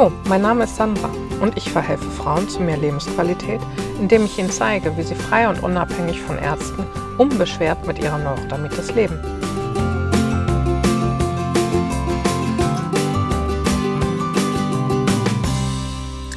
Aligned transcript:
Hallo, 0.00 0.12
mein 0.30 0.40
Name 0.40 0.64
ist 0.64 0.76
Sandra 0.76 1.10
und 1.42 1.58
ich 1.58 1.70
verhelfe 1.70 2.10
Frauen 2.10 2.48
zu 2.48 2.62
mehr 2.62 2.78
Lebensqualität, 2.78 3.60
indem 3.98 4.24
ich 4.24 4.38
ihnen 4.38 4.50
zeige, 4.50 4.96
wie 4.96 5.02
sie 5.02 5.14
frei 5.14 5.46
und 5.46 5.62
unabhängig 5.62 6.22
von 6.22 6.38
Ärzten 6.38 6.86
unbeschwert 7.18 7.86
mit 7.86 7.98
ihrer 7.98 8.16
Neurodermitis 8.16 8.94
leben. 8.94 9.20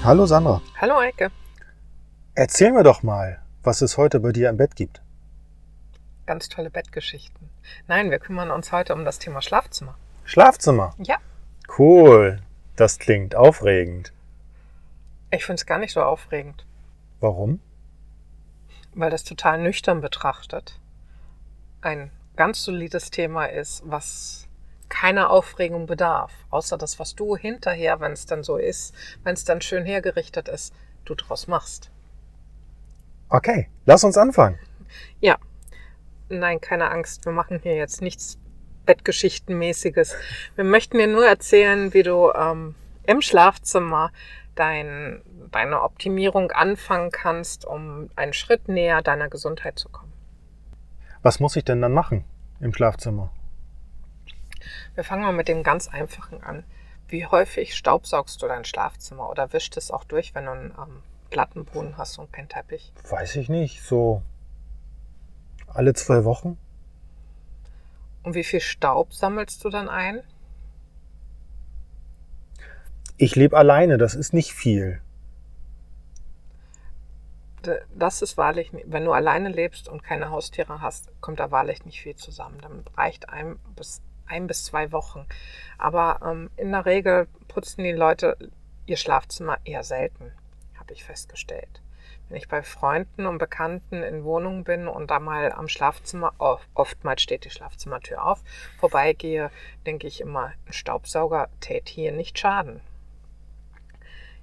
Hallo 0.03 0.25
Sandra. 0.25 0.61
Hallo 0.81 0.97
Eike. 0.97 1.31
Erzähl 2.35 2.73
mir 2.73 2.83
doch 2.83 3.01
mal, 3.01 3.39
was 3.63 3.81
es 3.81 3.95
heute 3.95 4.19
bei 4.19 4.33
dir 4.33 4.49
im 4.49 4.57
Bett 4.57 4.75
gibt. 4.75 5.01
Ganz 6.25 6.49
tolle 6.49 6.69
Bettgeschichten. 6.69 7.49
Nein, 7.87 8.11
wir 8.11 8.19
kümmern 8.19 8.51
uns 8.51 8.73
heute 8.73 8.93
um 8.93 9.05
das 9.05 9.19
Thema 9.19 9.41
Schlafzimmer. 9.41 9.95
Schlafzimmer. 10.25 10.93
Ja, 10.97 11.15
Cool. 11.77 12.41
Das 12.75 12.97
klingt 12.99 13.35
aufregend. 13.35 14.11
ich 15.31 15.45
finde 15.45 15.59
es 15.59 15.65
gar 15.65 15.77
nicht 15.79 15.93
so 15.93 16.01
aufregend, 16.01 16.65
Warum? 17.19 17.59
weil 18.95 19.09
das 19.09 19.23
total 19.23 19.61
nüchtern 19.61 20.01
betrachtet 20.01 20.79
ein 21.81 22.11
ganz 22.35 22.63
solides 22.63 23.11
Thema 23.11 23.45
ist, 23.45 23.83
was 23.85 24.47
keine 24.89 25.29
Aufregung 25.29 25.85
bedarf, 25.85 26.31
außer 26.49 26.77
das, 26.77 26.97
was 26.99 27.15
du 27.15 27.35
hinterher, 27.35 27.99
wenn 27.99 28.11
es 28.13 28.25
dann 28.25 28.43
so 28.43 28.57
ist, 28.57 28.93
wenn 29.23 29.33
es 29.33 29.43
dann 29.43 29.59
schön 29.61 29.85
hergerichtet 29.85 30.47
ist, 30.47 30.73
du 31.05 31.15
draus 31.15 31.47
machst. 31.47 31.91
Okay, 33.29 33.67
lass 33.85 34.03
uns 34.03 34.17
anfangen. 34.17 34.59
Ja, 35.19 35.37
nein, 36.29 36.61
keine 36.61 36.89
Angst, 36.91 37.25
wir 37.25 37.31
machen 37.33 37.59
hier 37.61 37.75
jetzt 37.75 38.01
nichts 38.01 38.37
Bettgeschichtenmäßiges. 38.85 40.15
Wir 40.55 40.63
möchten 40.63 40.97
dir 40.97 41.07
nur 41.07 41.25
erzählen, 41.25 41.93
wie 41.93 42.03
du 42.03 42.31
ähm, 42.33 42.75
im 43.05 43.21
Schlafzimmer 43.21 44.11
dein, 44.55 45.21
deine 45.51 45.81
Optimierung 45.81 46.51
anfangen 46.51 47.11
kannst, 47.11 47.65
um 47.65 48.09
einen 48.15 48.33
Schritt 48.33 48.67
näher 48.67 49.01
deiner 49.01 49.29
Gesundheit 49.29 49.79
zu 49.79 49.89
kommen. 49.89 50.13
Was 51.21 51.39
muss 51.39 51.55
ich 51.55 51.63
denn 51.63 51.81
dann 51.81 51.93
machen 51.93 52.25
im 52.59 52.73
Schlafzimmer? 52.73 53.31
Wir 54.95 55.03
fangen 55.03 55.23
mal 55.23 55.33
mit 55.33 55.47
dem 55.47 55.63
ganz 55.63 55.87
Einfachen 55.87 56.43
an. 56.43 56.63
Wie 57.07 57.25
häufig 57.25 57.75
staubsaugst 57.75 58.41
du 58.41 58.47
dein 58.47 58.65
Schlafzimmer 58.65 59.29
oder 59.29 59.53
wischt 59.53 59.77
es 59.77 59.91
auch 59.91 60.03
durch, 60.03 60.35
wenn 60.35 60.45
du 60.45 60.51
einen 60.51 60.71
ähm, 60.71 61.03
glatten 61.29 61.65
Boden 61.65 61.97
hast 61.97 62.17
und 62.17 62.31
keinen 62.31 62.49
Teppich? 62.49 62.93
Weiß 63.09 63.35
ich 63.35 63.49
nicht, 63.49 63.83
so 63.83 64.21
alle 65.67 65.93
zwei 65.93 66.23
Wochen? 66.23 66.57
Und 68.23 68.35
wie 68.35 68.43
viel 68.43 68.61
Staub 68.61 69.13
sammelst 69.13 69.63
du 69.63 69.69
dann 69.69 69.89
ein? 69.89 70.23
Ich 73.17 73.35
lebe 73.35 73.57
alleine, 73.57 73.97
das 73.97 74.15
ist 74.15 74.33
nicht 74.33 74.53
viel. 74.53 75.01
Das 77.95 78.21
ist 78.21 78.37
wahrlich, 78.37 78.71
wenn 78.85 79.05
du 79.05 79.13
alleine 79.13 79.49
lebst 79.49 79.87
und 79.87 80.03
keine 80.03 80.29
Haustiere 80.29 80.81
hast, 80.81 81.09
kommt 81.21 81.39
da 81.39 81.51
wahrlich 81.51 81.85
nicht 81.85 82.01
viel 82.01 82.15
zusammen. 82.15 82.59
Dann 82.61 82.83
reicht 82.97 83.29
ein 83.29 83.57
bis, 83.75 84.01
ein 84.25 84.47
bis 84.47 84.65
zwei 84.65 84.91
Wochen. 84.91 85.25
Aber 85.77 86.19
ähm, 86.25 86.49
in 86.57 86.71
der 86.71 86.85
Regel 86.85 87.27
putzen 87.47 87.83
die 87.83 87.91
Leute 87.91 88.37
ihr 88.85 88.97
Schlafzimmer 88.97 89.57
eher 89.63 89.83
selten, 89.83 90.31
habe 90.77 90.93
ich 90.93 91.03
festgestellt. 91.03 91.82
Wenn 92.29 92.37
ich 92.37 92.47
bei 92.47 92.63
Freunden 92.63 93.25
und 93.25 93.37
Bekannten 93.37 94.01
in 94.01 94.23
Wohnungen 94.23 94.63
bin 94.63 94.87
und 94.87 95.11
da 95.11 95.19
mal 95.19 95.51
am 95.51 95.67
Schlafzimmer, 95.67 96.33
oft- 96.39 96.67
oftmals 96.73 97.21
steht 97.21 97.45
die 97.45 97.49
Schlafzimmertür 97.49 98.25
auf, 98.25 98.41
vorbeigehe, 98.79 99.51
denke 99.85 100.07
ich 100.07 100.21
immer, 100.21 100.53
ein 100.65 100.73
Staubsauger 100.73 101.49
täte 101.59 101.91
hier 101.93 102.11
nicht 102.11 102.39
schaden. 102.39 102.81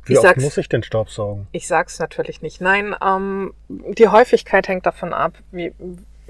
Wie 0.05 0.15
Ich 0.15 0.19
oft 0.21 0.37
muss 0.39 0.57
ich 0.57 0.69
denn 0.69 0.83
Staubsaugen? 0.83 1.47
Ich 1.53 1.67
sag's 1.67 1.99
natürlich 1.99 2.43
nicht. 2.43 2.61
Nein, 2.61 2.95
ähm, 3.05 3.53
die 3.69 4.09
Häufigkeit 4.09 4.67
hängt 4.69 4.87
davon 4.87 5.13
ab, 5.13 5.35
wie, 5.51 5.75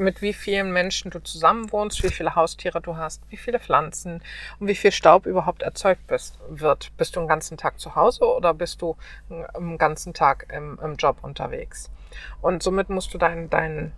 mit 0.00 0.22
wie 0.22 0.32
vielen 0.32 0.72
Menschen 0.72 1.10
du 1.10 1.22
zusammen 1.22 1.70
wohnst, 1.70 2.02
wie 2.02 2.08
viele 2.08 2.34
Haustiere 2.34 2.80
du 2.80 2.96
hast, 2.96 3.22
wie 3.28 3.36
viele 3.36 3.60
Pflanzen 3.60 4.22
und 4.58 4.66
wie 4.66 4.74
viel 4.74 4.92
Staub 4.92 5.26
überhaupt 5.26 5.62
erzeugt 5.62 6.06
bist, 6.06 6.38
wird. 6.48 6.90
Bist 6.96 7.14
du 7.14 7.20
den 7.20 7.28
ganzen 7.28 7.56
Tag 7.56 7.78
zu 7.78 7.94
Hause 7.94 8.24
oder 8.24 8.54
bist 8.54 8.82
du 8.82 8.96
den 9.28 9.78
ganzen 9.78 10.14
Tag 10.14 10.46
im, 10.52 10.78
im 10.82 10.96
Job 10.96 11.18
unterwegs? 11.22 11.90
Und 12.40 12.62
somit 12.62 12.88
musst 12.88 13.14
du 13.14 13.18
deinen 13.18 13.50
deinen 13.50 13.92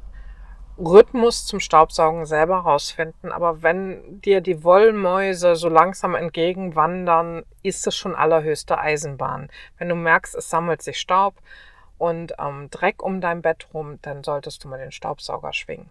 Rhythmus 0.79 1.47
zum 1.47 1.61
Staubsaugen 1.61 2.25
selber 2.25 2.59
rausfinden. 2.59 3.31
Aber 3.31 3.63
wenn 3.63 4.21
dir 4.21 4.41
die 4.41 4.65
Wollmäuse 4.65 5.55
so 5.55 5.69
langsam 5.69 6.15
entgegenwandern, 6.15 7.45
ist 7.63 7.87
es 7.87 7.97
schon 7.97 8.15
allerhöchste 8.15 8.79
Eisenbahn. 8.79 9.51
Wenn 9.79 9.91
du 9.91 9.95
merkst, 9.95 10.35
es 10.35 10.49
sammelt 10.49 10.83
sich 10.83 10.99
Staub 10.99 11.35
und 12.03 12.35
ähm, 12.41 12.69
Dreck 12.69 13.01
um 13.01 13.21
dein 13.21 13.43
Bett 13.43 13.69
rum, 13.73 14.01
dann 14.03 14.25
solltest 14.25 14.65
du 14.65 14.69
mal 14.69 14.79
den 14.79 14.91
Staubsauger 14.91 15.53
schwingen. 15.53 15.89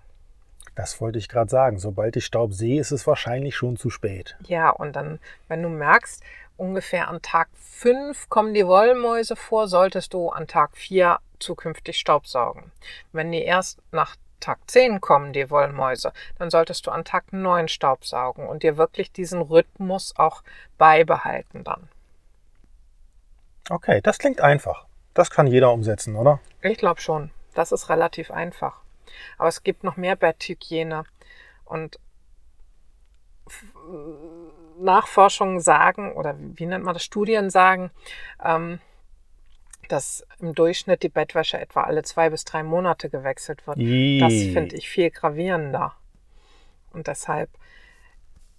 Das 0.75 0.99
wollte 0.99 1.17
ich 1.17 1.29
gerade 1.29 1.49
sagen. 1.49 1.79
Sobald 1.79 2.17
ich 2.17 2.25
Staub 2.25 2.53
sehe, 2.53 2.81
ist 2.81 2.91
es 2.91 3.07
wahrscheinlich 3.07 3.55
schon 3.55 3.77
zu 3.77 3.89
spät. 3.89 4.35
Ja, 4.45 4.71
und 4.71 4.97
dann, 4.97 5.19
wenn 5.47 5.63
du 5.63 5.69
merkst, 5.69 6.21
ungefähr 6.57 7.07
an 7.07 7.21
Tag 7.21 7.47
5 7.55 8.27
kommen 8.27 8.53
die 8.53 8.67
Wollmäuse 8.67 9.37
vor, 9.37 9.69
solltest 9.69 10.13
du 10.13 10.27
an 10.27 10.47
Tag 10.47 10.75
4 10.75 11.17
zukünftig 11.39 11.97
Staubsaugen. 11.97 12.73
Wenn 13.13 13.31
die 13.31 13.43
erst 13.43 13.79
nach 13.93 14.17
Tag 14.41 14.59
10 14.69 14.99
kommen, 14.99 15.31
die 15.31 15.49
Wollmäuse, 15.49 16.11
dann 16.37 16.49
solltest 16.49 16.85
du 16.87 16.91
an 16.91 17.05
Tag 17.05 17.31
9 17.31 17.69
Staubsaugen 17.69 18.49
und 18.49 18.63
dir 18.63 18.75
wirklich 18.75 19.13
diesen 19.13 19.41
Rhythmus 19.41 20.13
auch 20.17 20.43
beibehalten 20.77 21.63
dann. 21.63 21.87
Okay, 23.69 24.01
das 24.01 24.17
klingt 24.17 24.41
einfach. 24.41 24.90
Das 25.13 25.29
kann 25.29 25.47
jeder 25.47 25.71
umsetzen, 25.71 26.15
oder? 26.15 26.39
Ich 26.61 26.77
glaube 26.77 27.01
schon. 27.01 27.31
Das 27.53 27.71
ist 27.71 27.89
relativ 27.89 28.31
einfach. 28.31 28.81
Aber 29.37 29.49
es 29.49 29.63
gibt 29.63 29.83
noch 29.83 29.97
mehr 29.97 30.15
Betthygiene. 30.15 31.03
Und 31.65 31.99
Nachforschungen 34.79 35.59
sagen, 35.59 36.13
oder 36.13 36.35
wie 36.37 36.65
nennt 36.65 36.83
man 36.83 36.93
das, 36.93 37.03
Studien 37.03 37.49
sagen, 37.49 37.91
ähm, 38.43 38.79
dass 39.89 40.25
im 40.39 40.55
Durchschnitt 40.55 41.03
die 41.03 41.09
Bettwäsche 41.09 41.59
etwa 41.59 41.83
alle 41.83 42.03
zwei 42.03 42.29
bis 42.29 42.45
drei 42.45 42.63
Monate 42.63 43.09
gewechselt 43.09 43.67
wird. 43.67 43.77
Das 43.77 44.33
finde 44.33 44.75
ich 44.75 44.89
viel 44.89 45.11
gravierender. 45.11 45.93
Und 46.93 47.07
deshalb, 47.07 47.49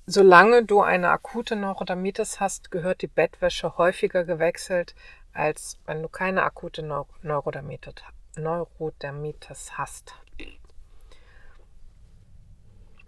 solange 0.07 0.65
du 0.65 0.83
eine 0.83 1.09
akute 1.09 1.57
Neurodermitis 1.57 2.41
hast, 2.41 2.71
gehört 2.71 3.03
die 3.03 3.07
Bettwäsche 3.07 3.79
häufiger 3.79 4.25
gewechselt, 4.25 4.95
als 5.33 5.79
wenn 5.87 6.03
du 6.03 6.09
keine 6.09 6.43
akute 6.43 6.83
Neu 6.83 7.05
Neurodermitis, 7.23 7.95
Neurodermitis 8.37 9.77
hast. 9.79 10.15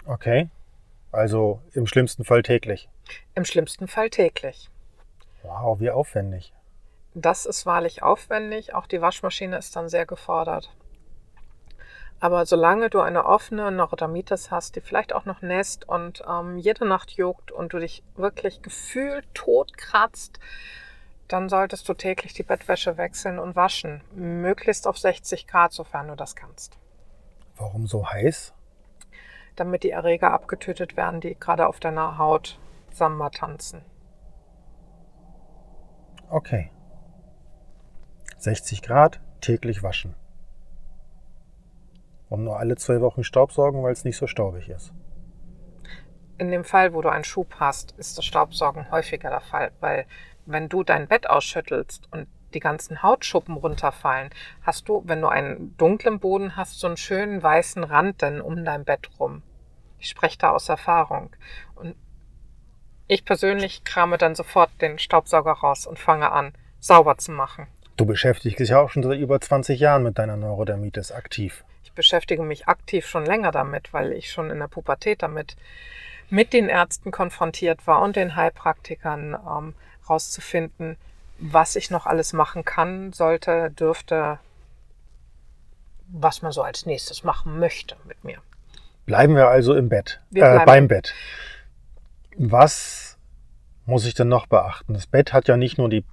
Okay. 0.06 0.48
Also 1.12 1.60
im 1.72 1.86
schlimmsten 1.86 2.24
Fall 2.24 2.42
täglich. 2.42 2.88
Im 3.34 3.44
schlimmsten 3.44 3.86
Fall 3.86 4.10
täglich. 4.10 4.68
Wow, 5.42 5.78
wie 5.78 5.90
aufwendig. 5.90 6.52
Das 7.14 7.46
ist 7.46 7.66
wahrlich 7.66 8.02
aufwendig. 8.02 8.74
Auch 8.74 8.86
die 8.86 9.00
Waschmaschine 9.00 9.56
ist 9.56 9.76
dann 9.76 9.88
sehr 9.88 10.06
gefordert. 10.06 10.74
Aber 12.18 12.46
solange 12.46 12.90
du 12.90 13.00
eine 13.00 13.26
offene 13.26 13.70
Neurodermitis 13.70 14.50
hast, 14.50 14.76
die 14.76 14.80
vielleicht 14.80 15.12
auch 15.12 15.24
noch 15.24 15.42
nässt 15.42 15.88
und 15.88 16.24
ähm, 16.28 16.58
jede 16.58 16.86
Nacht 16.86 17.12
juckt 17.12 17.52
und 17.52 17.72
du 17.72 17.78
dich 17.78 18.02
wirklich 18.16 18.62
gefühlt 18.62 19.26
tot 19.34 19.76
kratzt, 19.76 20.40
dann 21.28 21.48
solltest 21.48 21.88
du 21.88 21.94
täglich 21.94 22.34
die 22.34 22.42
Bettwäsche 22.42 22.96
wechseln 22.96 23.38
und 23.38 23.56
waschen. 23.56 24.02
Möglichst 24.14 24.86
auf 24.86 24.98
60 24.98 25.46
Grad, 25.46 25.72
sofern 25.72 26.08
du 26.08 26.16
das 26.16 26.36
kannst. 26.36 26.78
Warum 27.56 27.86
so 27.86 28.08
heiß? 28.08 28.52
Damit 29.56 29.84
die 29.84 29.90
Erreger 29.90 30.32
abgetötet 30.32 30.96
werden, 30.96 31.20
die 31.20 31.34
gerade 31.38 31.68
auf 31.68 31.80
deiner 31.80 32.18
Haut 32.18 32.58
Samba 32.92 33.30
tanzen. 33.30 33.82
Okay. 36.28 36.70
60 38.38 38.82
Grad, 38.82 39.20
täglich 39.40 39.82
waschen. 39.82 40.14
Und 42.28 42.44
nur 42.44 42.58
alle 42.58 42.76
zwei 42.76 43.00
Wochen 43.00 43.22
Staubsaugen, 43.22 43.82
weil 43.82 43.92
es 43.92 44.04
nicht 44.04 44.16
so 44.16 44.26
staubig 44.26 44.68
ist. 44.68 44.92
In 46.38 46.50
dem 46.50 46.64
Fall, 46.64 46.94
wo 46.94 47.00
du 47.00 47.08
einen 47.08 47.24
Schub 47.24 47.54
hast, 47.60 47.92
ist 47.92 48.18
das 48.18 48.24
Staubsaugen 48.24 48.90
häufiger 48.90 49.30
der 49.30 49.40
Fall, 49.40 49.70
weil 49.80 50.06
wenn 50.46 50.68
du 50.68 50.82
dein 50.82 51.06
Bett 51.06 51.28
ausschüttelst 51.30 52.08
und 52.10 52.26
die 52.54 52.60
ganzen 52.60 53.02
Hautschuppen 53.02 53.56
runterfallen, 53.56 54.30
hast 54.62 54.88
du, 54.88 55.02
wenn 55.06 55.20
du 55.20 55.28
einen 55.28 55.76
dunklen 55.76 56.20
Boden 56.20 56.56
hast, 56.56 56.78
so 56.78 56.86
einen 56.86 56.96
schönen 56.96 57.42
weißen 57.42 57.84
Rand 57.84 58.22
dann 58.22 58.40
um 58.40 58.64
dein 58.64 58.84
Bett 58.84 59.10
rum. 59.18 59.42
Ich 59.98 60.08
spreche 60.08 60.38
da 60.38 60.50
aus 60.50 60.68
Erfahrung. 60.68 61.30
Und 61.74 61.96
ich 63.06 63.24
persönlich 63.24 63.84
krame 63.84 64.18
dann 64.18 64.34
sofort 64.34 64.70
den 64.80 64.98
Staubsauger 64.98 65.52
raus 65.52 65.86
und 65.86 65.98
fange 65.98 66.30
an, 66.32 66.52
sauber 66.80 67.18
zu 67.18 67.32
machen. 67.32 67.66
Du 67.96 68.06
beschäftigst 68.06 68.58
dich 68.58 68.70
ja 68.70 68.80
auch 68.80 68.90
schon 68.90 69.02
seit 69.02 69.18
über 69.18 69.40
20 69.40 69.78
Jahren 69.78 70.02
mit 70.02 70.18
deiner 70.18 70.36
Neurodermitis 70.36 71.12
aktiv. 71.12 71.64
Ich 71.84 71.92
beschäftige 71.92 72.42
mich 72.42 72.66
aktiv 72.66 73.06
schon 73.06 73.24
länger 73.24 73.52
damit, 73.52 73.92
weil 73.92 74.12
ich 74.12 74.30
schon 74.30 74.50
in 74.50 74.58
der 74.58 74.68
Pubertät 74.68 75.22
damit 75.22 75.56
mit 76.30 76.52
den 76.52 76.68
Ärzten 76.68 77.10
konfrontiert 77.10 77.86
war 77.86 78.02
und 78.02 78.16
den 78.16 78.36
Heilpraktikern 78.36 79.34
ähm, 79.34 79.74
rauszufinden, 80.08 80.96
was 81.38 81.76
ich 81.76 81.90
noch 81.90 82.06
alles 82.06 82.32
machen 82.32 82.64
kann, 82.64 83.12
sollte, 83.12 83.70
dürfte, 83.70 84.38
was 86.08 86.42
man 86.42 86.52
so 86.52 86.62
als 86.62 86.86
nächstes 86.86 87.24
machen 87.24 87.58
möchte 87.58 87.96
mit 88.04 88.22
mir. 88.24 88.38
Bleiben 89.06 89.34
wir 89.34 89.48
also 89.48 89.74
im 89.74 89.88
Bett, 89.88 90.20
äh, 90.34 90.64
beim 90.64 90.88
Bett. 90.88 91.14
Was 92.36 93.18
muss 93.86 94.06
ich 94.06 94.14
denn 94.14 94.28
noch 94.28 94.46
beachten? 94.46 94.94
Das 94.94 95.06
Bett 95.06 95.32
hat 95.32 95.48
ja 95.48 95.56
nicht 95.56 95.78
nur 95.78 95.88
die 95.88 96.04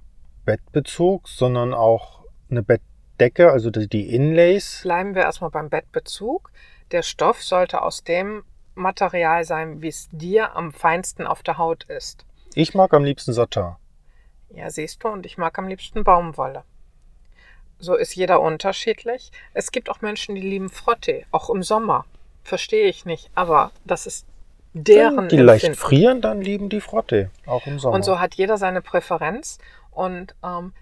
Bettbezug, 0.44 1.28
sondern 1.28 1.72
auch 1.72 2.24
eine 2.50 2.62
Bettdecke, 2.62 3.50
also 3.50 3.70
die 3.70 4.14
Inlays. 4.14 4.80
Bleiben 4.82 5.14
wir 5.14 5.22
erstmal 5.22 5.50
beim 5.50 5.70
Bettbezug. 5.70 6.50
Der 6.90 7.02
Stoff 7.02 7.42
sollte 7.42 7.80
aus 7.82 8.04
dem 8.04 8.44
Material 8.74 9.44
sein, 9.44 9.82
wie 9.82 9.88
es 9.88 10.08
dir 10.12 10.56
am 10.56 10.72
feinsten 10.72 11.26
auf 11.26 11.42
der 11.42 11.58
Haut 11.58 11.84
ist. 11.84 12.24
Ich 12.54 12.74
mag 12.74 12.92
am 12.94 13.04
liebsten 13.04 13.32
Satin. 13.32 13.76
Ja, 14.50 14.70
siehst 14.70 15.02
du, 15.02 15.08
und 15.08 15.24
ich 15.24 15.38
mag 15.38 15.58
am 15.58 15.68
liebsten 15.68 16.04
Baumwolle. 16.04 16.64
So 17.78 17.94
ist 17.96 18.14
jeder 18.14 18.40
unterschiedlich. 18.40 19.32
Es 19.54 19.72
gibt 19.72 19.90
auch 19.90 20.02
Menschen, 20.02 20.34
die 20.34 20.42
lieben 20.42 20.68
Frottee, 20.68 21.26
auch 21.32 21.50
im 21.50 21.62
Sommer. 21.62 22.04
Verstehe 22.44 22.86
ich 22.86 23.04
nicht, 23.04 23.30
aber 23.34 23.72
das 23.84 24.06
ist 24.06 24.26
deren 24.74 25.28
die 25.28 25.36
leicht 25.36 25.64
Empfinden. 25.64 25.80
frieren, 25.88 26.20
dann 26.20 26.40
lieben 26.40 26.68
die 26.68 26.80
Frotte, 26.80 27.30
auch 27.46 27.66
im 27.66 27.78
Sommer. 27.78 27.94
Und 27.94 28.04
so 28.04 28.20
hat 28.20 28.34
jeder 28.34 28.56
seine 28.56 28.82
Präferenz 28.82 29.58
und 29.90 30.34
ähm, 30.44 30.72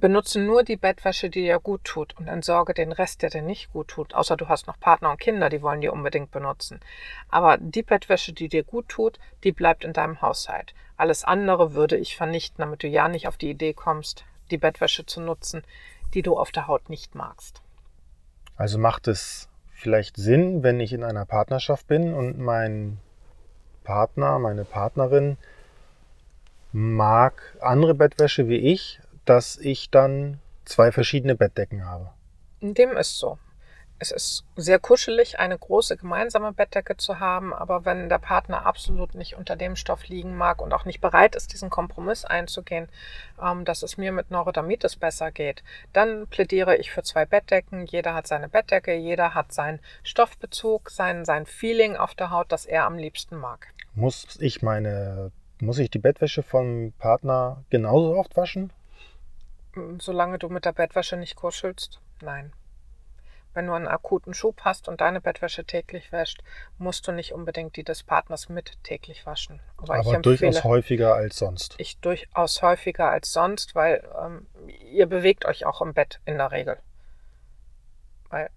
benutze 0.00 0.40
nur 0.40 0.62
die 0.62 0.76
Bettwäsche, 0.76 1.30
die 1.30 1.42
dir 1.42 1.58
gut 1.58 1.84
tut 1.84 2.16
und 2.18 2.28
entsorge 2.28 2.74
den 2.74 2.92
Rest, 2.92 3.22
der 3.22 3.30
dir 3.30 3.42
nicht 3.42 3.72
gut 3.72 3.88
tut. 3.88 4.14
Außer 4.14 4.36
du 4.36 4.48
hast 4.48 4.66
noch 4.66 4.78
Partner 4.78 5.10
und 5.10 5.20
Kinder, 5.20 5.48
die 5.48 5.62
wollen 5.62 5.80
die 5.80 5.88
unbedingt 5.88 6.30
benutzen. 6.30 6.80
Aber 7.28 7.56
die 7.58 7.82
Bettwäsche, 7.82 8.32
die 8.32 8.48
dir 8.48 8.62
gut 8.62 8.88
tut, 8.88 9.18
die 9.44 9.52
bleibt 9.52 9.84
in 9.84 9.92
deinem 9.92 10.20
Haushalt. 10.20 10.74
Alles 10.96 11.24
andere 11.24 11.74
würde 11.74 11.96
ich 11.96 12.16
vernichten, 12.16 12.58
damit 12.58 12.82
du 12.82 12.88
ja 12.88 13.08
nicht 13.08 13.28
auf 13.28 13.36
die 13.36 13.50
Idee 13.50 13.72
kommst, 13.72 14.24
die 14.50 14.58
Bettwäsche 14.58 15.06
zu 15.06 15.20
nutzen, 15.20 15.62
die 16.14 16.22
du 16.22 16.38
auf 16.38 16.52
der 16.52 16.66
Haut 16.66 16.88
nicht 16.88 17.14
magst. 17.14 17.62
Also 18.56 18.78
macht 18.78 19.08
es 19.08 19.48
vielleicht 19.72 20.16
Sinn, 20.16 20.62
wenn 20.62 20.80
ich 20.80 20.92
in 20.92 21.04
einer 21.04 21.26
Partnerschaft 21.26 21.86
bin 21.86 22.14
und 22.14 22.38
mein 22.38 22.98
Partner, 23.84 24.38
meine 24.38 24.64
Partnerin 24.64 25.36
mag 26.72 27.56
andere 27.60 27.94
Bettwäsche 27.94 28.48
wie 28.48 28.56
ich, 28.56 29.00
dass 29.26 29.56
ich 29.58 29.90
dann 29.90 30.40
zwei 30.64 30.92
verschiedene 30.92 31.34
Bettdecken 31.34 31.84
habe. 31.84 32.10
Dem 32.60 32.96
ist 32.96 33.18
so. 33.18 33.38
Es 33.98 34.10
ist 34.10 34.44
sehr 34.56 34.78
kuschelig, 34.78 35.38
eine 35.38 35.56
große 35.56 35.96
gemeinsame 35.96 36.52
Bettdecke 36.52 36.98
zu 36.98 37.18
haben, 37.18 37.54
aber 37.54 37.86
wenn 37.86 38.10
der 38.10 38.18
Partner 38.18 38.66
absolut 38.66 39.14
nicht 39.14 39.36
unter 39.36 39.56
dem 39.56 39.74
Stoff 39.74 40.08
liegen 40.08 40.36
mag 40.36 40.60
und 40.60 40.74
auch 40.74 40.84
nicht 40.84 41.00
bereit 41.00 41.34
ist, 41.34 41.54
diesen 41.54 41.70
Kompromiss 41.70 42.26
einzugehen, 42.26 42.88
ähm, 43.42 43.64
dass 43.64 43.82
es 43.82 43.96
mir 43.96 44.12
mit 44.12 44.30
Neurodermitis 44.30 44.96
besser 44.96 45.30
geht, 45.32 45.62
dann 45.94 46.26
plädiere 46.26 46.76
ich 46.76 46.90
für 46.90 47.04
zwei 47.04 47.24
Bettdecken. 47.24 47.86
Jeder 47.86 48.12
hat 48.12 48.26
seine 48.26 48.50
Bettdecke, 48.50 48.94
jeder 48.94 49.32
hat 49.32 49.52
seinen 49.52 49.80
Stoffbezug, 50.02 50.90
sein, 50.90 51.24
sein 51.24 51.46
Feeling 51.46 51.96
auf 51.96 52.14
der 52.14 52.30
Haut, 52.30 52.52
das 52.52 52.66
er 52.66 52.84
am 52.84 52.98
liebsten 52.98 53.36
mag. 53.36 53.68
Muss 53.94 54.36
ich 54.40 54.60
meine, 54.60 55.32
muss 55.58 55.78
ich 55.78 55.88
die 55.88 55.98
Bettwäsche 55.98 56.42
vom 56.42 56.92
Partner 56.98 57.64
genauso 57.70 58.14
oft 58.14 58.36
waschen? 58.36 58.74
Solange 59.98 60.38
du 60.38 60.48
mit 60.48 60.64
der 60.64 60.72
Bettwäsche 60.72 61.16
nicht 61.16 61.36
kuschelst, 61.36 62.00
nein. 62.22 62.52
Wenn 63.52 63.66
du 63.66 63.72
einen 63.72 63.88
akuten 63.88 64.34
Schub 64.34 64.60
hast 64.62 64.86
und 64.86 65.00
deine 65.00 65.20
Bettwäsche 65.22 65.64
täglich 65.64 66.12
wäscht, 66.12 66.42
musst 66.76 67.08
du 67.08 67.12
nicht 67.12 67.32
unbedingt 67.32 67.76
die 67.76 67.84
des 67.84 68.02
Partners 68.02 68.50
mit 68.50 68.82
täglich 68.82 69.24
waschen. 69.24 69.60
Aber, 69.78 69.98
ich 69.98 70.06
Aber 70.06 70.16
empfehle 70.16 70.36
durchaus 70.36 70.64
häufiger 70.64 71.14
als 71.14 71.38
sonst. 71.38 71.74
ich 71.78 71.98
durchaus 72.00 72.60
häufiger 72.60 73.10
als 73.10 73.32
sonst, 73.32 73.74
weil 73.74 74.06
ähm, 74.22 74.46
ihr 74.92 75.06
bewegt 75.06 75.46
euch 75.46 75.64
auch 75.64 75.80
im 75.80 75.94
Bett 75.94 76.20
in 76.26 76.36
der 76.36 76.52
Regel. 76.52 76.78
Weil 78.28 78.50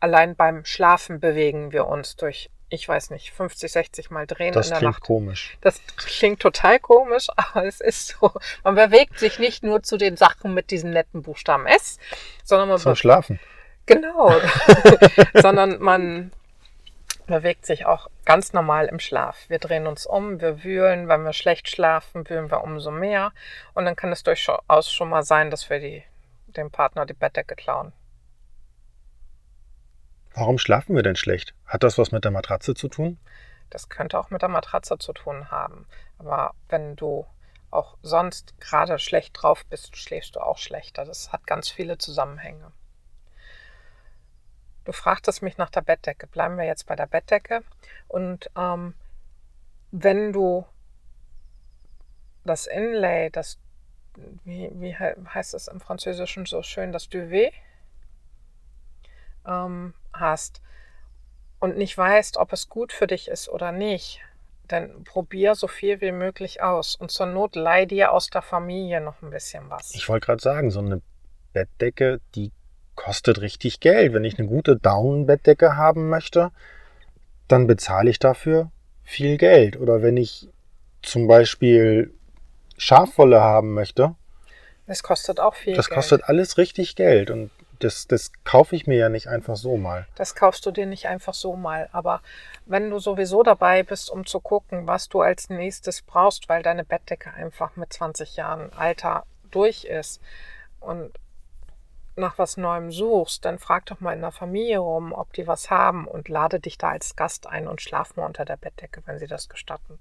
allein 0.00 0.36
beim 0.36 0.66
Schlafen 0.66 1.18
bewegen 1.18 1.72
wir 1.72 1.86
uns 1.86 2.16
durch, 2.16 2.50
ich 2.72 2.88
weiß 2.88 3.10
nicht, 3.10 3.32
50, 3.32 3.70
60 3.70 4.10
Mal 4.10 4.26
drehen 4.26 4.52
Das 4.54 4.66
in 4.66 4.70
der 4.70 4.78
klingt 4.78 4.94
Nacht. 4.94 5.02
komisch. 5.02 5.56
Das 5.60 5.80
klingt 5.96 6.40
total 6.40 6.78
komisch, 6.80 7.26
aber 7.36 7.66
es 7.66 7.80
ist 7.80 8.08
so. 8.18 8.32
Man 8.64 8.74
bewegt 8.74 9.18
sich 9.18 9.38
nicht 9.38 9.62
nur 9.62 9.82
zu 9.82 9.96
den 9.98 10.16
Sachen 10.16 10.54
mit 10.54 10.70
diesem 10.70 10.90
netten 10.90 11.22
Buchstaben 11.22 11.66
S, 11.66 11.98
sondern 12.44 12.68
man 12.68 12.78
Zum 12.78 12.96
Schlafen. 12.96 13.38
genau, 13.86 14.34
sondern 15.34 15.80
man 15.80 16.32
bewegt 17.26 17.66
sich 17.66 17.86
auch 17.86 18.08
ganz 18.24 18.52
normal 18.52 18.86
im 18.86 18.98
Schlaf. 18.98 19.44
Wir 19.48 19.58
drehen 19.58 19.86
uns 19.86 20.06
um, 20.06 20.40
wir 20.40 20.64
wühlen, 20.64 21.08
wenn 21.08 21.22
wir 21.24 21.32
schlecht 21.32 21.68
schlafen, 21.68 22.28
wühlen 22.28 22.50
wir 22.50 22.62
umso 22.64 22.90
mehr 22.90 23.32
und 23.74 23.84
dann 23.84 23.96
kann 23.96 24.12
es 24.12 24.22
durchaus 24.22 24.90
schon 24.90 25.08
mal 25.08 25.22
sein, 25.22 25.50
dass 25.50 25.68
wir 25.70 25.78
die, 25.78 26.02
dem 26.48 26.70
Partner 26.70 27.06
die 27.06 27.12
Bettdecke 27.14 27.54
klauen. 27.54 27.92
Warum 30.34 30.58
schlafen 30.58 30.96
wir 30.96 31.02
denn 31.02 31.16
schlecht? 31.16 31.54
Hat 31.66 31.82
das 31.82 31.98
was 31.98 32.12
mit 32.12 32.24
der 32.24 32.30
Matratze 32.30 32.74
zu 32.74 32.88
tun? 32.88 33.18
Das 33.70 33.88
könnte 33.88 34.18
auch 34.18 34.30
mit 34.30 34.42
der 34.42 34.48
Matratze 34.48 34.98
zu 34.98 35.12
tun 35.12 35.50
haben. 35.50 35.86
Aber 36.18 36.54
wenn 36.68 36.96
du 36.96 37.26
auch 37.70 37.96
sonst 38.02 38.58
gerade 38.60 38.98
schlecht 38.98 39.32
drauf 39.40 39.64
bist, 39.66 39.96
schläfst 39.96 40.36
du 40.36 40.40
auch 40.40 40.58
schlechter. 40.58 41.04
Das 41.04 41.32
hat 41.32 41.46
ganz 41.46 41.70
viele 41.70 41.98
Zusammenhänge. 41.98 42.72
Du 44.84 44.92
fragtest 44.92 45.42
mich 45.42 45.58
nach 45.58 45.70
der 45.70 45.82
Bettdecke. 45.82 46.26
Bleiben 46.26 46.56
wir 46.58 46.64
jetzt 46.64 46.86
bei 46.86 46.96
der 46.96 47.06
Bettdecke. 47.06 47.62
Und 48.08 48.50
ähm, 48.56 48.94
wenn 49.90 50.32
du 50.32 50.66
das 52.44 52.66
Inlay, 52.66 53.30
das, 53.30 53.58
wie, 54.44 54.70
wie 54.74 54.96
he- 54.96 55.14
heißt 55.32 55.54
es 55.54 55.68
im 55.68 55.80
Französischen 55.80 56.46
so 56.46 56.62
schön, 56.62 56.92
das 56.92 57.08
Duvet 57.08 57.52
ähm, 59.46 59.94
hast 60.22 60.62
und 61.60 61.76
nicht 61.76 61.98
weißt, 61.98 62.38
ob 62.38 62.54
es 62.54 62.70
gut 62.70 62.92
für 62.94 63.06
dich 63.06 63.28
ist 63.28 63.50
oder 63.50 63.70
nicht, 63.70 64.20
dann 64.68 65.04
probier 65.04 65.54
so 65.54 65.68
viel 65.68 66.00
wie 66.00 66.12
möglich 66.12 66.62
aus. 66.62 66.96
Und 66.96 67.10
zur 67.10 67.26
Not 67.26 67.54
leih 67.56 67.84
dir 67.84 68.12
aus 68.12 68.28
der 68.28 68.40
Familie 68.40 69.02
noch 69.02 69.20
ein 69.20 69.28
bisschen 69.28 69.68
was. 69.68 69.94
Ich 69.94 70.08
wollte 70.08 70.24
gerade 70.26 70.42
sagen, 70.42 70.70
so 70.70 70.80
eine 70.80 71.02
Bettdecke, 71.52 72.20
die 72.34 72.50
kostet 72.94 73.42
richtig 73.42 73.80
Geld. 73.80 74.14
Wenn 74.14 74.24
ich 74.24 74.38
eine 74.38 74.48
gute 74.48 74.76
Down-Bettdecke 74.76 75.76
haben 75.76 76.08
möchte, 76.08 76.50
dann 77.48 77.66
bezahle 77.66 78.08
ich 78.08 78.18
dafür 78.18 78.70
viel 79.04 79.36
Geld. 79.36 79.78
Oder 79.78 80.00
wenn 80.00 80.16
ich 80.16 80.48
zum 81.02 81.26
Beispiel 81.26 82.14
Schafwolle 82.78 83.40
haben 83.40 83.74
möchte, 83.74 84.14
Es 84.86 85.02
kostet 85.02 85.38
auch 85.38 85.54
viel 85.54 85.74
das 85.74 85.88
Geld. 85.88 85.96
kostet 85.96 86.24
alles 86.24 86.56
richtig 86.58 86.96
Geld. 86.96 87.30
Und 87.30 87.50
das, 87.82 88.06
das 88.06 88.30
kaufe 88.44 88.76
ich 88.76 88.86
mir 88.86 88.96
ja 88.96 89.08
nicht 89.08 89.28
einfach 89.28 89.56
so 89.56 89.76
mal. 89.76 90.06
Das 90.14 90.34
kaufst 90.34 90.64
du 90.66 90.70
dir 90.70 90.86
nicht 90.86 91.06
einfach 91.06 91.34
so 91.34 91.56
mal. 91.56 91.88
Aber 91.92 92.20
wenn 92.66 92.90
du 92.90 92.98
sowieso 92.98 93.42
dabei 93.42 93.82
bist, 93.82 94.10
um 94.10 94.24
zu 94.24 94.40
gucken, 94.40 94.86
was 94.86 95.08
du 95.08 95.20
als 95.20 95.50
nächstes 95.50 96.02
brauchst, 96.02 96.48
weil 96.48 96.62
deine 96.62 96.84
Bettdecke 96.84 97.32
einfach 97.32 97.76
mit 97.76 97.92
20 97.92 98.36
Jahren 98.36 98.72
Alter 98.72 99.24
durch 99.50 99.84
ist 99.84 100.20
und 100.80 101.12
nach 102.14 102.38
was 102.38 102.56
Neuem 102.56 102.92
suchst, 102.92 103.44
dann 103.44 103.58
frag 103.58 103.86
doch 103.86 104.00
mal 104.00 104.12
in 104.12 104.20
der 104.20 104.32
Familie 104.32 104.78
rum, 104.78 105.12
ob 105.12 105.32
die 105.32 105.46
was 105.46 105.70
haben 105.70 106.06
und 106.06 106.28
lade 106.28 106.60
dich 106.60 106.78
da 106.78 106.90
als 106.90 107.16
Gast 107.16 107.46
ein 107.46 107.66
und 107.66 107.80
schlaf 107.80 108.16
mal 108.16 108.26
unter 108.26 108.44
der 108.44 108.58
Bettdecke, 108.58 109.02
wenn 109.06 109.18
sie 109.18 109.26
das 109.26 109.48
gestatten. 109.48 109.98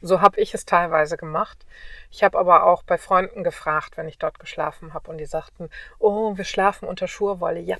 So 0.00 0.20
habe 0.20 0.40
ich 0.40 0.54
es 0.54 0.64
teilweise 0.64 1.16
gemacht. 1.16 1.66
Ich 2.10 2.22
habe 2.22 2.38
aber 2.38 2.64
auch 2.64 2.82
bei 2.82 2.98
Freunden 2.98 3.42
gefragt, 3.42 3.96
wenn 3.96 4.08
ich 4.08 4.18
dort 4.18 4.38
geschlafen 4.38 4.94
habe 4.94 5.10
und 5.10 5.18
die 5.18 5.26
sagten, 5.26 5.70
oh, 5.98 6.36
wir 6.36 6.44
schlafen 6.44 6.88
unter 6.88 7.08
Schurwolle. 7.08 7.60
Ja. 7.60 7.76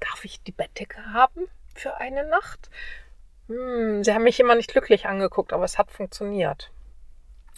Darf 0.00 0.24
ich 0.24 0.42
die 0.42 0.52
Bettdecke 0.52 1.12
haben 1.12 1.48
für 1.74 1.96
eine 1.98 2.26
Nacht? 2.28 2.70
Hm, 3.48 4.04
sie 4.04 4.12
haben 4.12 4.24
mich 4.24 4.40
immer 4.40 4.54
nicht 4.54 4.70
glücklich 4.70 5.06
angeguckt, 5.06 5.52
aber 5.52 5.64
es 5.64 5.78
hat 5.78 5.90
funktioniert. 5.90 6.70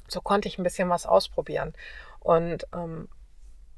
So 0.09 0.21
konnte 0.21 0.49
ich 0.49 0.59
ein 0.59 0.65
bisschen 0.65 0.89
was 0.89 1.07
ausprobieren. 1.07 1.75
Und 2.21 2.67
ähm, 2.75 3.09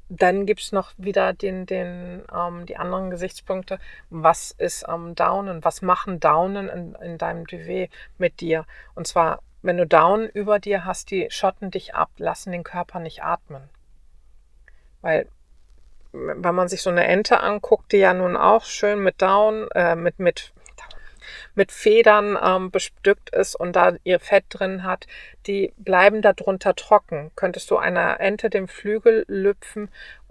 dann 0.09 0.45
gibt 0.45 0.61
es 0.61 0.71
noch 0.73 0.91
wieder 0.97 1.33
den, 1.33 1.65
den, 1.65 2.23
ähm, 2.35 2.65
die 2.65 2.75
anderen 2.77 3.09
Gesichtspunkte. 3.09 3.79
Was 4.09 4.51
ist 4.51 4.85
ähm, 4.89 5.15
Downen? 5.15 5.63
Was 5.63 5.81
machen 5.81 6.19
Downen 6.19 6.67
in, 6.67 6.95
in 6.95 7.17
deinem 7.17 7.45
Duvet 7.45 7.89
mit 8.17 8.41
dir? 8.41 8.65
Und 8.93 9.07
zwar, 9.07 9.41
wenn 9.61 9.77
du 9.77 9.85
Down 9.85 10.27
über 10.27 10.59
dir 10.59 10.85
hast, 10.85 11.11
die 11.11 11.27
schotten 11.29 11.71
dich 11.71 11.93
ab, 11.95 12.09
lassen 12.17 12.51
den 12.51 12.63
Körper 12.63 12.99
nicht 12.99 13.23
atmen. 13.23 13.69
Weil, 15.01 15.27
wenn 16.11 16.55
man 16.55 16.67
sich 16.67 16.81
so 16.81 16.89
eine 16.89 17.05
Ente 17.05 17.39
anguckt, 17.39 17.91
die 17.91 17.97
ja 17.97 18.13
nun 18.13 18.35
auch 18.35 18.65
schön 18.65 18.99
mit 19.03 19.21
Down, 19.21 19.67
äh, 19.73 19.95
mit, 19.95 20.19
mit, 20.19 20.53
mit 21.55 21.71
Federn 21.71 22.37
ähm, 22.41 22.71
bestückt 22.71 23.29
ist 23.29 23.55
und 23.55 23.75
da 23.75 23.93
ihr 24.03 24.19
Fett 24.19 24.45
drin 24.49 24.83
hat, 24.83 25.07
die 25.47 25.73
bleiben 25.77 26.21
darunter 26.21 26.75
trocken. 26.75 27.31
Könntest 27.35 27.69
du 27.71 27.77
einer 27.77 28.19
Ente 28.19 28.49
den 28.49 28.67
Flügel 28.67 29.25
lüpfen, 29.27 29.89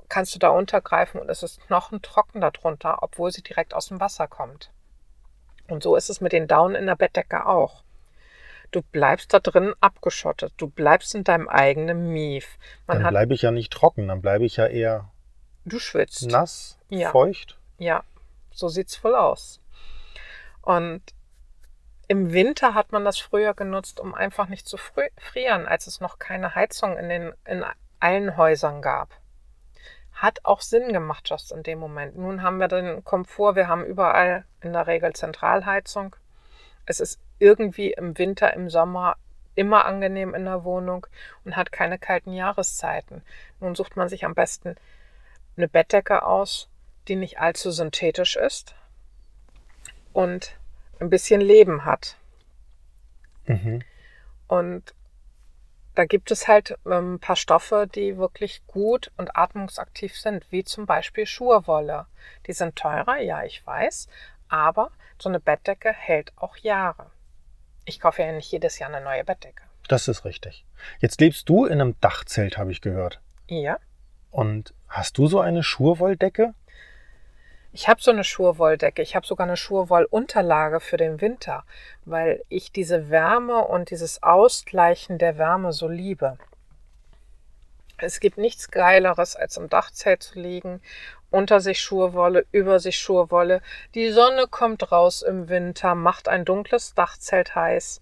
kannst 0.09 0.35
du 0.35 0.39
da 0.39 0.51
untergreifen 0.51 1.21
und 1.21 1.31
es 1.31 1.43
ist 1.43 1.61
knochentrocken 1.67 2.41
darunter, 2.41 3.03
obwohl 3.03 3.31
sie 3.31 3.43
direkt 3.43 3.75
aus 3.75 3.89
dem 3.89 4.01
Wasser 4.01 4.27
kommt. 4.27 4.71
Und 5.69 5.85
so 5.85 5.95
ist 5.95 6.11
es 6.11 6.21
mit 6.21 6.33
den 6.33 6.49
Daunen 6.49 6.75
in 6.75 6.87
der 6.87 6.97
Bettdecke 6.97 7.47
auch. 7.47 7.85
Du 8.71 8.83
bleibst 8.83 9.35
da 9.35 9.41
drin 9.41 9.75
abgeschottet. 9.81 10.53
Du 10.57 10.69
bleibst 10.69 11.15
in 11.15 11.25
deinem 11.25 11.49
eigenen 11.49 12.13
Mief. 12.13 12.59
Man 12.87 13.03
dann 13.03 13.13
bleibe 13.13 13.35
ich 13.35 13.43
ja 13.43 13.51
nicht 13.51 13.73
trocken, 13.73 14.09
dann 14.09 14.23
bleibe 14.23 14.45
ich 14.45 14.57
ja 14.57 14.67
eher 14.67 15.11
du 15.65 15.79
schwitzt. 15.79 16.31
nass, 16.31 16.79
ja. 16.89 17.11
feucht. 17.11 17.59
Ja, 17.79 18.05
so 18.51 18.69
sieht's 18.69 19.03
wohl 19.03 19.15
aus. 19.15 19.61
Und 20.63 21.03
im 22.09 22.33
Winter 22.33 22.75
hat 22.75 22.93
man 22.93 23.05
das 23.05 23.19
früher 23.19 23.55
genutzt, 23.55 24.01
um 24.01 24.15
einfach 24.15 24.49
nicht 24.49 24.67
zu 24.67 24.77
frieren, 24.77 25.67
als 25.67 25.87
es 25.87 26.01
noch 26.01 26.19
keine 26.19 26.55
Heizung 26.55 26.97
in, 26.97 27.09
den, 27.09 27.33
in 27.45 27.65
allen 28.01 28.37
Häusern 28.37 28.83
gab. 28.83 29.11
Hat 30.13 30.41
auch 30.45 30.61
Sinn 30.61 30.93
gemacht, 30.93 31.31
just 31.31 31.53
in 31.53 31.63
dem 31.63 31.79
Moment. 31.79 32.17
Nun 32.17 32.43
haben 32.43 32.59
wir 32.59 32.69
den 32.69 33.05
Komfort, 33.05 33.55
wir 33.55 33.69
haben 33.69 33.85
überall 33.85 34.45
in 34.61 34.73
der 34.73 34.87
Regel 34.87 35.13
Zentralheizung. 35.15 36.17
Es 36.91 36.99
ist 36.99 37.21
irgendwie 37.39 37.93
im 37.93 38.19
Winter, 38.19 38.53
im 38.53 38.69
Sommer 38.69 39.17
immer 39.55 39.85
angenehm 39.85 40.35
in 40.35 40.45
der 40.45 40.65
Wohnung 40.65 41.07
und 41.45 41.55
hat 41.55 41.71
keine 41.71 42.01
kalten 42.01 42.33
Jahreszeiten. 42.33 43.23
Nun 43.61 43.77
sucht 43.77 43.97
man 43.97 44.09
sich 44.09 44.25
am 44.25 44.35
besten 44.35 44.75
eine 45.57 45.69
Bettdecke 45.69 46.25
aus, 46.25 46.69
die 47.07 47.15
nicht 47.15 47.39
allzu 47.39 47.71
synthetisch 47.71 48.35
ist 48.35 48.75
und 50.13 50.57
ein 50.99 51.11
bisschen 51.11 51.41
Leben 51.41 51.85
hat. 51.85 52.17
Mhm. 53.47 53.85
Und 54.49 54.93
da 55.95 56.07
gibt 56.07 56.33
es 56.33 56.49
halt 56.49 56.77
ähm, 56.87 57.15
ein 57.15 57.21
paar 57.21 57.37
Stoffe, 57.37 57.89
die 57.95 58.17
wirklich 58.19 58.67
gut 58.67 59.13
und 59.17 59.37
atmungsaktiv 59.37 60.19
sind, 60.19 60.51
wie 60.51 60.65
zum 60.65 60.87
Beispiel 60.87 61.25
Schurwolle. 61.25 62.07
Die 62.49 62.53
sind 62.53 62.75
teurer, 62.75 63.19
ja, 63.19 63.45
ich 63.45 63.65
weiß, 63.65 64.09
aber 64.51 64.91
so 65.19 65.29
eine 65.29 65.41
Bettdecke 65.41 65.93
hält 65.93 66.33
auch 66.37 66.57
Jahre. 66.57 67.11
Ich 67.85 68.01
kaufe 68.01 68.23
ja 68.23 68.33
nicht 68.33 68.53
jedes 68.53 68.79
Jahr 68.79 68.91
eine 68.93 69.03
neue 69.05 69.25
Bettdecke. 69.25 69.63
Das 69.89 70.07
ist 70.09 70.25
richtig. 70.25 70.65
Jetzt 71.01 71.21
lebst 71.21 71.49
du 71.49 71.65
in 71.65 71.81
einem 71.81 72.01
Dachzelt, 72.01 72.59
habe 72.59 72.71
ich 72.71 72.81
gehört. 72.81 73.21
Ja. 73.49 73.79
Und 74.31 74.75
hast 74.89 75.19
du 75.19 75.27
so 75.27 75.41
eine 75.41 75.63
Schurwolldecke? 75.63 76.55
Ich 77.73 77.89
habe 77.89 78.03
so 78.03 78.11
eine 78.11 78.25
Schurwolldecke. 78.25 79.03
Ich 79.03 79.15
habe 79.15 79.27
sogar 79.27 79.47
eine 79.47 79.57
Schurwollunterlage 79.57 80.81
für 80.81 80.97
den 80.97 81.21
Winter, 81.21 81.65
weil 82.05 82.43
ich 82.49 82.73
diese 82.73 83.11
Wärme 83.11 83.65
und 83.65 83.91
dieses 83.91 84.23
Ausgleichen 84.23 85.19
der 85.19 85.39
Wärme 85.39 85.73
so 85.73 85.89
liebe. 85.89 86.37
Es 87.97 88.19
gibt 88.19 88.39
nichts 88.39 88.71
Geileres, 88.71 89.37
als 89.37 89.57
im 89.57 89.69
Dachzelt 89.69 90.23
zu 90.23 90.41
liegen, 90.41 90.81
unter 91.31 91.61
sich 91.61 91.81
Schurwolle, 91.81 92.47
über 92.53 92.81
sich 92.81 92.99
Schurwolle. 92.99 93.63
Die 93.95 94.11
Sonne 94.11 94.47
kommt 94.49 94.91
raus 94.93 95.23
im 95.23 95.49
Winter, 95.49 95.95
macht 95.95 96.29
ein 96.29 96.45
dunkles 96.45 96.95
Dachzelt 96.95 97.55
heiß. 97.55 98.01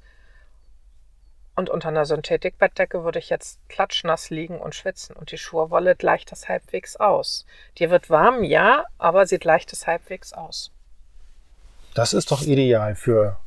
Und 1.55 1.71
unter 1.71 1.89
einer 1.89 2.07
Synthetikbettdecke 2.07 3.03
würde 3.03 3.19
ich 3.19 3.31
jetzt 3.31 3.59
klatschnass 3.69 4.31
liegen 4.31 4.61
und 4.61 4.77
schwitzen. 4.77 5.17
Und 5.17 5.33
die 5.33 5.39
Schurwolle 5.39 5.97
gleicht 5.97 6.31
das 6.31 6.49
halbwegs 6.49 6.97
aus. 6.97 7.47
Dir 7.79 7.91
wird 7.91 8.11
warm, 8.11 8.45
ja, 8.45 8.85
aber 8.97 9.27
sie 9.27 9.39
gleicht 9.39 9.73
es 9.73 9.87
halbwegs 9.87 10.33
aus. 10.33 10.71
Das 11.95 12.13
ist 12.13 12.31
doch 12.31 12.43
ideal 12.43 12.95
für 12.95 13.39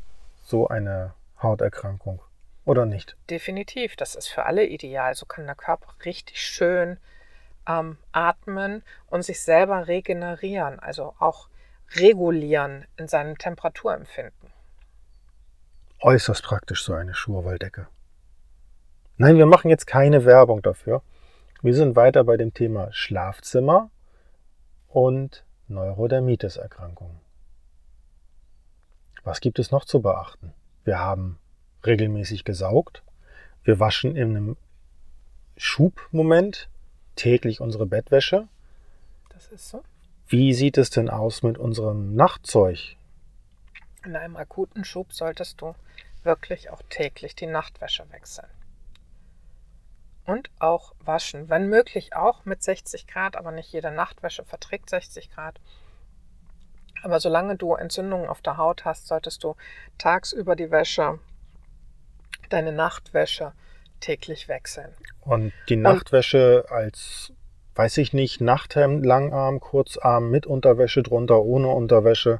so 0.43 0.67
eine 0.67 1.13
Hauterkrankung, 1.41 2.19
oder 2.65 2.85
nicht? 2.85 3.15
Definitiv, 3.29 3.95
das 3.95 4.15
ist 4.15 4.27
für 4.27 4.45
alle 4.45 4.65
ideal. 4.65 5.15
So 5.15 5.25
kann 5.25 5.45
der 5.45 5.55
Körper 5.55 5.87
richtig 6.03 6.41
schön 6.41 6.97
ähm, 7.67 7.97
atmen 8.11 8.83
und 9.07 9.23
sich 9.23 9.41
selber 9.41 9.87
regenerieren, 9.87 10.79
also 10.79 11.13
auch 11.19 11.47
regulieren 11.95 12.85
in 12.97 13.07
seinem 13.07 13.37
Temperaturempfinden. 13.37 14.51
Äußerst 15.99 16.43
praktisch 16.43 16.83
so 16.83 16.93
eine 16.93 17.13
Schurwolldecke. 17.13 17.87
Nein, 19.17 19.37
wir 19.37 19.45
machen 19.45 19.69
jetzt 19.69 19.85
keine 19.85 20.25
Werbung 20.25 20.61
dafür. 20.61 21.03
Wir 21.61 21.75
sind 21.75 21.95
weiter 21.95 22.23
bei 22.23 22.37
dem 22.37 22.53
Thema 22.53 22.91
Schlafzimmer 22.91 23.91
und 24.87 25.45
Neurodermitis-Erkrankungen. 25.67 27.19
Was 29.23 29.39
gibt 29.41 29.59
es 29.59 29.69
noch 29.69 29.85
zu 29.85 30.01
beachten? 30.01 30.53
Wir 30.83 30.97
haben 30.97 31.37
regelmäßig 31.85 32.43
gesaugt. 32.43 33.03
Wir 33.63 33.79
waschen 33.79 34.15
in 34.15 34.35
einem 34.35 34.57
Schubmoment 35.55 36.69
täglich 37.15 37.61
unsere 37.61 37.85
Bettwäsche. 37.85 38.47
Das 39.29 39.47
ist 39.47 39.69
so. 39.69 39.83
Wie 40.27 40.53
sieht 40.53 40.77
es 40.77 40.89
denn 40.89 41.09
aus 41.09 41.43
mit 41.43 41.57
unserem 41.57 42.15
Nachtzeug? 42.15 42.95
In 44.05 44.15
einem 44.15 44.35
akuten 44.35 44.83
Schub 44.83 45.13
solltest 45.13 45.61
du 45.61 45.75
wirklich 46.23 46.69
auch 46.69 46.81
täglich 46.89 47.35
die 47.35 47.47
Nachtwäsche 47.47 48.05
wechseln 48.11 48.47
und 50.25 50.49
auch 50.59 50.93
waschen. 51.03 51.49
Wenn 51.49 51.67
möglich 51.67 52.15
auch 52.15 52.45
mit 52.45 52.63
60 52.63 53.07
Grad, 53.07 53.35
aber 53.35 53.51
nicht 53.51 53.71
jede 53.71 53.91
Nachtwäsche 53.91 54.43
verträgt 54.43 54.89
60 54.89 55.31
Grad. 55.31 55.59
Aber 57.03 57.19
solange 57.19 57.57
du 57.57 57.73
Entzündungen 57.73 58.29
auf 58.29 58.41
der 58.41 58.57
Haut 58.57 58.85
hast, 58.85 59.07
solltest 59.07 59.43
du 59.43 59.55
tagsüber 59.97 60.55
die 60.55 60.71
Wäsche, 60.71 61.19
deine 62.49 62.71
Nachtwäsche 62.71 63.53
täglich 64.01 64.47
wechseln. 64.47 64.93
Und 65.21 65.53
die 65.69 65.77
Nachtwäsche 65.77 66.63
und, 66.63 66.71
als, 66.71 67.31
weiß 67.75 67.97
ich 67.97 68.11
nicht, 68.11 68.41
Nachthemd, 68.41 69.05
Langarm, 69.05 69.59
Kurzarm, 69.59 70.29
mit 70.29 70.45
Unterwäsche 70.45 71.03
drunter, 71.03 71.41
ohne 71.41 71.69
Unterwäsche. 71.69 72.39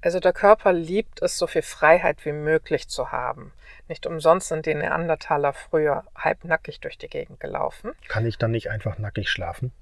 Also 0.00 0.18
der 0.18 0.32
Körper 0.32 0.72
liebt 0.72 1.22
es, 1.22 1.38
so 1.38 1.46
viel 1.46 1.62
Freiheit 1.62 2.24
wie 2.24 2.32
möglich 2.32 2.88
zu 2.88 3.12
haben. 3.12 3.52
Nicht 3.86 4.06
umsonst 4.06 4.48
sind 4.48 4.66
die 4.66 4.74
Neandertaler 4.74 5.52
früher 5.52 6.04
halbnackig 6.16 6.80
durch 6.80 6.98
die 6.98 7.08
Gegend 7.08 7.38
gelaufen. 7.38 7.92
Kann 8.08 8.26
ich 8.26 8.36
dann 8.36 8.50
nicht 8.50 8.68
einfach 8.68 8.98
nackig 8.98 9.28
schlafen? 9.28 9.72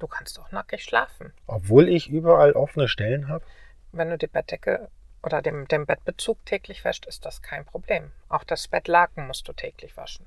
Du 0.00 0.08
kannst 0.08 0.40
auch 0.40 0.50
nackig 0.50 0.82
schlafen. 0.82 1.32
Obwohl 1.46 1.88
ich 1.88 2.08
überall 2.08 2.52
offene 2.52 2.88
Stellen 2.88 3.28
habe? 3.28 3.44
Wenn 3.92 4.10
du 4.10 4.18
die 4.18 4.26
Bettdecke 4.26 4.88
oder 5.22 5.42
den, 5.42 5.66
den 5.66 5.86
Bettbezug 5.86 6.44
täglich 6.46 6.84
wäscht, 6.84 7.06
ist 7.06 7.24
das 7.24 7.42
kein 7.42 7.64
Problem. 7.64 8.12
Auch 8.28 8.44
das 8.44 8.68
Bettlaken 8.68 9.26
musst 9.26 9.46
du 9.48 9.52
täglich 9.52 9.96
waschen. 9.96 10.26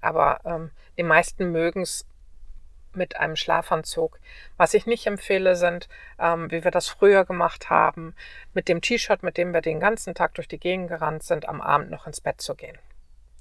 Aber 0.00 0.40
ähm, 0.44 0.70
die 0.98 1.02
meisten 1.02 1.50
mögen 1.50 1.82
es 1.82 2.06
mit 2.92 3.16
einem 3.16 3.36
Schlafanzug. 3.36 4.18
Was 4.56 4.74
ich 4.74 4.86
nicht 4.86 5.06
empfehle, 5.06 5.56
sind, 5.56 5.88
ähm, 6.18 6.50
wie 6.50 6.64
wir 6.64 6.70
das 6.70 6.88
früher 6.88 7.24
gemacht 7.24 7.70
haben, 7.70 8.14
mit 8.52 8.68
dem 8.68 8.80
T-Shirt, 8.80 9.22
mit 9.22 9.36
dem 9.36 9.52
wir 9.52 9.60
den 9.60 9.80
ganzen 9.80 10.14
Tag 10.14 10.34
durch 10.34 10.48
die 10.48 10.58
Gegend 10.58 10.88
gerannt 10.88 11.22
sind, 11.22 11.48
am 11.48 11.60
Abend 11.60 11.90
noch 11.90 12.06
ins 12.06 12.20
Bett 12.20 12.40
zu 12.40 12.54
gehen. 12.54 12.78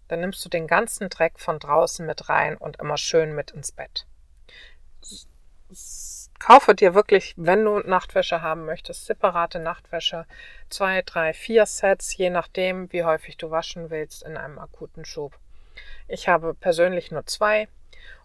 Dann 0.08 0.20
nimmst 0.20 0.44
du 0.44 0.50
den 0.50 0.68
ganzen 0.68 1.10
Dreck 1.10 1.40
von 1.40 1.60
draußen 1.60 2.06
mit 2.06 2.30
rein 2.30 2.58
und 2.58 2.78
immer 2.78 2.98
schön 2.98 3.34
mit 3.36 3.52
ins 3.52 3.72
Bett. 3.72 4.06
Kaufe 6.46 6.76
dir 6.76 6.94
wirklich, 6.94 7.34
wenn 7.38 7.64
du 7.64 7.80
Nachtwäsche 7.80 8.42
haben 8.42 8.66
möchtest, 8.66 9.06
separate 9.06 9.60
Nachtwäsche. 9.60 10.26
Zwei, 10.70 11.02
drei, 11.02 11.34
vier 11.34 11.66
Sets, 11.66 12.18
je 12.18 12.30
nachdem, 12.30 12.92
wie 12.92 13.06
häufig 13.06 13.38
du 13.38 13.50
waschen 13.50 13.90
willst 13.90 14.24
in 14.24 14.36
einem 14.36 14.60
akuten 14.60 15.06
Schub. 15.06 15.40
Ich 16.10 16.28
habe 16.28 16.54
persönlich 16.54 17.12
nur 17.12 17.26
zwei 17.28 17.70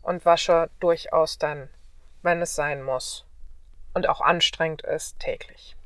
und 0.03 0.25
wasche 0.25 0.69
durchaus 0.81 1.39
dann, 1.39 1.69
wenn 2.23 2.43
es 2.43 2.57
sein 2.57 2.83
muss 2.83 3.25
und 3.95 4.09
auch 4.09 4.21
anstrengend 4.21 4.83
ist, 4.83 5.21
täglich. 5.21 5.77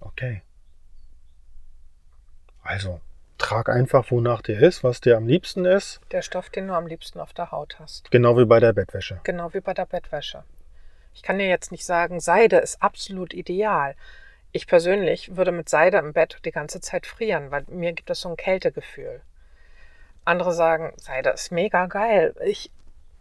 Okay. 0.00 0.40
Also, 2.62 3.02
trag 3.38 3.68
einfach, 3.68 4.10
wonach 4.10 4.42
dir 4.42 4.60
ist, 4.60 4.84
was 4.84 5.00
dir 5.00 5.16
am 5.16 5.26
liebsten 5.26 5.64
ist. 5.64 6.00
Der 6.10 6.22
Stoff, 6.22 6.50
den 6.50 6.68
du 6.68 6.74
am 6.74 6.86
liebsten 6.86 7.20
auf 7.20 7.32
der 7.32 7.50
Haut 7.50 7.78
hast. 7.78 8.10
Genau 8.10 8.36
wie 8.38 8.44
bei 8.44 8.60
der 8.60 8.72
Bettwäsche. 8.72 9.20
Genau 9.24 9.52
wie 9.54 9.60
bei 9.60 9.74
der 9.74 9.86
Bettwäsche. 9.86 10.44
Ich 11.14 11.22
kann 11.22 11.38
dir 11.38 11.48
jetzt 11.48 11.70
nicht 11.70 11.84
sagen, 11.84 12.20
Seide 12.20 12.56
ist 12.56 12.82
absolut 12.82 13.34
ideal. 13.34 13.94
Ich 14.52 14.66
persönlich 14.66 15.36
würde 15.36 15.52
mit 15.52 15.68
Seide 15.68 15.98
im 15.98 16.12
Bett 16.12 16.38
die 16.44 16.50
ganze 16.50 16.80
Zeit 16.80 17.06
frieren, 17.06 17.50
weil 17.50 17.64
mir 17.68 17.92
gibt 17.92 18.10
es 18.10 18.20
so 18.20 18.28
ein 18.28 18.36
Kältegefühl. 18.36 19.20
Andere 20.24 20.52
sagen, 20.52 20.92
Seide 20.96 21.30
ist 21.30 21.52
mega 21.52 21.86
geil. 21.86 22.34
Ich, 22.44 22.70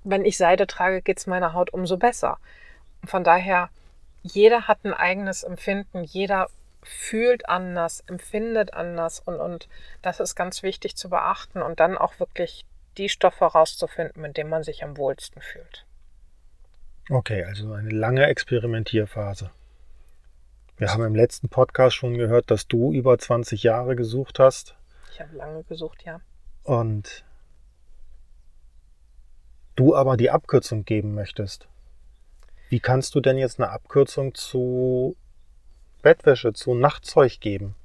wenn 0.03 0.25
ich 0.25 0.37
Seide 0.37 0.67
trage, 0.67 1.01
geht 1.01 1.17
es 1.17 1.27
meiner 1.27 1.53
Haut 1.53 1.73
umso 1.73 1.97
besser. 1.97 2.37
Von 3.03 3.23
daher, 3.23 3.69
jeder 4.21 4.67
hat 4.67 4.85
ein 4.85 4.93
eigenes 4.93 5.43
Empfinden, 5.43 6.03
jeder 6.03 6.47
fühlt 6.85 7.47
anders, 7.49 8.03
empfindet 8.07 8.73
anders 8.73 9.19
und, 9.19 9.39
und 9.39 9.67
das 10.01 10.19
ist 10.19 10.35
ganz 10.35 10.63
wichtig 10.63 10.95
zu 10.95 11.09
beachten 11.09 11.61
und 11.61 11.79
dann 11.79 11.97
auch 11.97 12.19
wirklich 12.19 12.65
die 12.97 13.09
Stoffe 13.09 13.45
rauszufinden, 13.45 14.21
mit 14.21 14.37
denen 14.37 14.49
man 14.49 14.63
sich 14.63 14.83
am 14.83 14.97
wohlsten 14.97 15.41
fühlt. 15.41 15.85
Okay, 17.09 17.43
also 17.43 17.73
eine 17.73 17.89
lange 17.89 18.25
Experimentierphase. 18.25 19.51
Wir 20.77 20.91
haben 20.91 21.03
im 21.03 21.15
letzten 21.15 21.49
Podcast 21.49 21.95
schon 21.95 22.17
gehört, 22.17 22.49
dass 22.49 22.67
du 22.67 22.93
über 22.93 23.17
20 23.17 23.63
Jahre 23.63 23.95
gesucht 23.95 24.39
hast. 24.39 24.75
Ich 25.11 25.21
habe 25.21 25.35
lange 25.35 25.63
gesucht, 25.63 26.03
ja 26.03 26.21
und 26.63 27.25
du 29.75 29.95
aber 29.95 30.17
die 30.17 30.31
Abkürzung 30.31 30.85
geben 30.85 31.13
möchtest, 31.13 31.67
wie 32.69 32.79
kannst 32.79 33.15
du 33.15 33.21
denn 33.21 33.37
jetzt 33.37 33.59
eine 33.59 33.69
Abkürzung 33.69 34.33
zu 34.33 35.15
Bettwäsche, 36.03 36.53
zu 36.53 36.75
Nachtzeug 36.75 37.39
geben? 37.39 37.75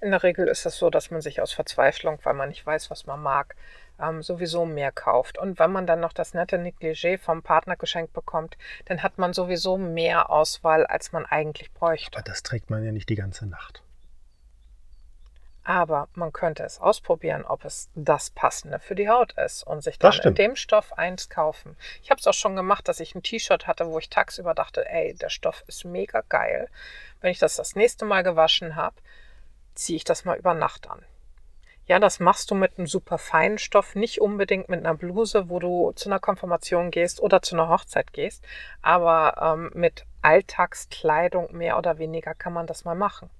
In 0.00 0.10
der 0.10 0.22
Regel 0.22 0.46
ist 0.46 0.66
es 0.66 0.76
so, 0.76 0.90
dass 0.90 1.10
man 1.10 1.20
sich 1.20 1.40
aus 1.40 1.52
Verzweiflung, 1.52 2.18
weil 2.22 2.34
man 2.34 2.50
nicht 2.50 2.64
weiß, 2.64 2.90
was 2.90 3.06
man 3.06 3.20
mag, 3.22 3.56
ähm, 4.00 4.22
sowieso 4.22 4.64
mehr 4.66 4.92
kauft. 4.92 5.38
Und 5.38 5.58
wenn 5.58 5.72
man 5.72 5.86
dann 5.86 6.00
noch 6.00 6.12
das 6.12 6.34
nette 6.34 6.56
Negligé 6.56 7.18
vom 7.18 7.42
Partner 7.42 7.76
geschenkt 7.76 8.12
bekommt, 8.12 8.56
dann 8.84 9.02
hat 9.02 9.18
man 9.18 9.32
sowieso 9.32 9.78
mehr 9.78 10.30
Auswahl, 10.30 10.86
als 10.86 11.12
man 11.12 11.26
eigentlich 11.26 11.72
bräuchte. 11.72 12.16
Aber 12.16 12.24
das 12.24 12.42
trägt 12.42 12.70
man 12.70 12.84
ja 12.84 12.92
nicht 12.92 13.08
die 13.08 13.16
ganze 13.16 13.46
Nacht. 13.46 13.82
Aber 15.64 16.08
man 16.14 16.32
könnte 16.32 16.64
es 16.64 16.80
ausprobieren, 16.80 17.44
ob 17.44 17.64
es 17.64 17.88
das 17.94 18.30
Passende 18.30 18.80
für 18.80 18.96
die 18.96 19.08
Haut 19.08 19.32
ist 19.34 19.64
und 19.64 19.82
sich 19.82 19.98
dann 19.98 20.12
in 20.24 20.34
dem 20.34 20.56
Stoff 20.56 20.92
eins 20.98 21.28
kaufen. 21.28 21.76
Ich 22.02 22.10
habe 22.10 22.18
es 22.18 22.26
auch 22.26 22.34
schon 22.34 22.56
gemacht, 22.56 22.88
dass 22.88 22.98
ich 22.98 23.14
ein 23.14 23.22
T-Shirt 23.22 23.68
hatte, 23.68 23.86
wo 23.86 23.98
ich 23.98 24.10
tagsüber 24.10 24.54
dachte, 24.54 24.88
ey, 24.88 25.14
der 25.14 25.28
Stoff 25.28 25.62
ist 25.68 25.84
mega 25.84 26.22
geil. 26.28 26.68
Wenn 27.20 27.30
ich 27.30 27.38
das 27.38 27.56
das 27.56 27.76
nächste 27.76 28.04
Mal 28.04 28.24
gewaschen 28.24 28.74
habe, 28.74 28.96
ziehe 29.74 29.96
ich 29.96 30.04
das 30.04 30.24
mal 30.24 30.36
über 30.36 30.54
Nacht 30.54 30.90
an. 30.90 31.04
Ja, 31.86 32.00
das 32.00 32.18
machst 32.18 32.50
du 32.50 32.54
mit 32.54 32.78
einem 32.78 32.86
super 32.86 33.18
feinen 33.18 33.58
Stoff, 33.58 33.94
nicht 33.94 34.20
unbedingt 34.20 34.68
mit 34.68 34.80
einer 34.80 34.94
Bluse, 34.94 35.48
wo 35.48 35.60
du 35.60 35.92
zu 35.92 36.08
einer 36.08 36.20
Konfirmation 36.20 36.90
gehst 36.90 37.20
oder 37.20 37.42
zu 37.42 37.54
einer 37.54 37.68
Hochzeit 37.68 38.12
gehst, 38.12 38.44
aber 38.82 39.54
ähm, 39.54 39.70
mit 39.74 40.06
Alltagskleidung 40.22 41.56
mehr 41.56 41.78
oder 41.78 41.98
weniger 41.98 42.34
kann 42.34 42.52
man 42.52 42.66
das 42.66 42.84
mal 42.84 42.94
machen 42.94 43.30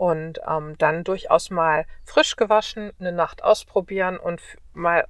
und 0.00 0.40
ähm, 0.48 0.78
dann 0.78 1.04
durchaus 1.04 1.50
mal 1.50 1.84
frisch 2.06 2.36
gewaschen, 2.36 2.90
eine 2.98 3.12
Nacht 3.12 3.44
ausprobieren 3.44 4.16
und 4.16 4.40
mal 4.72 5.06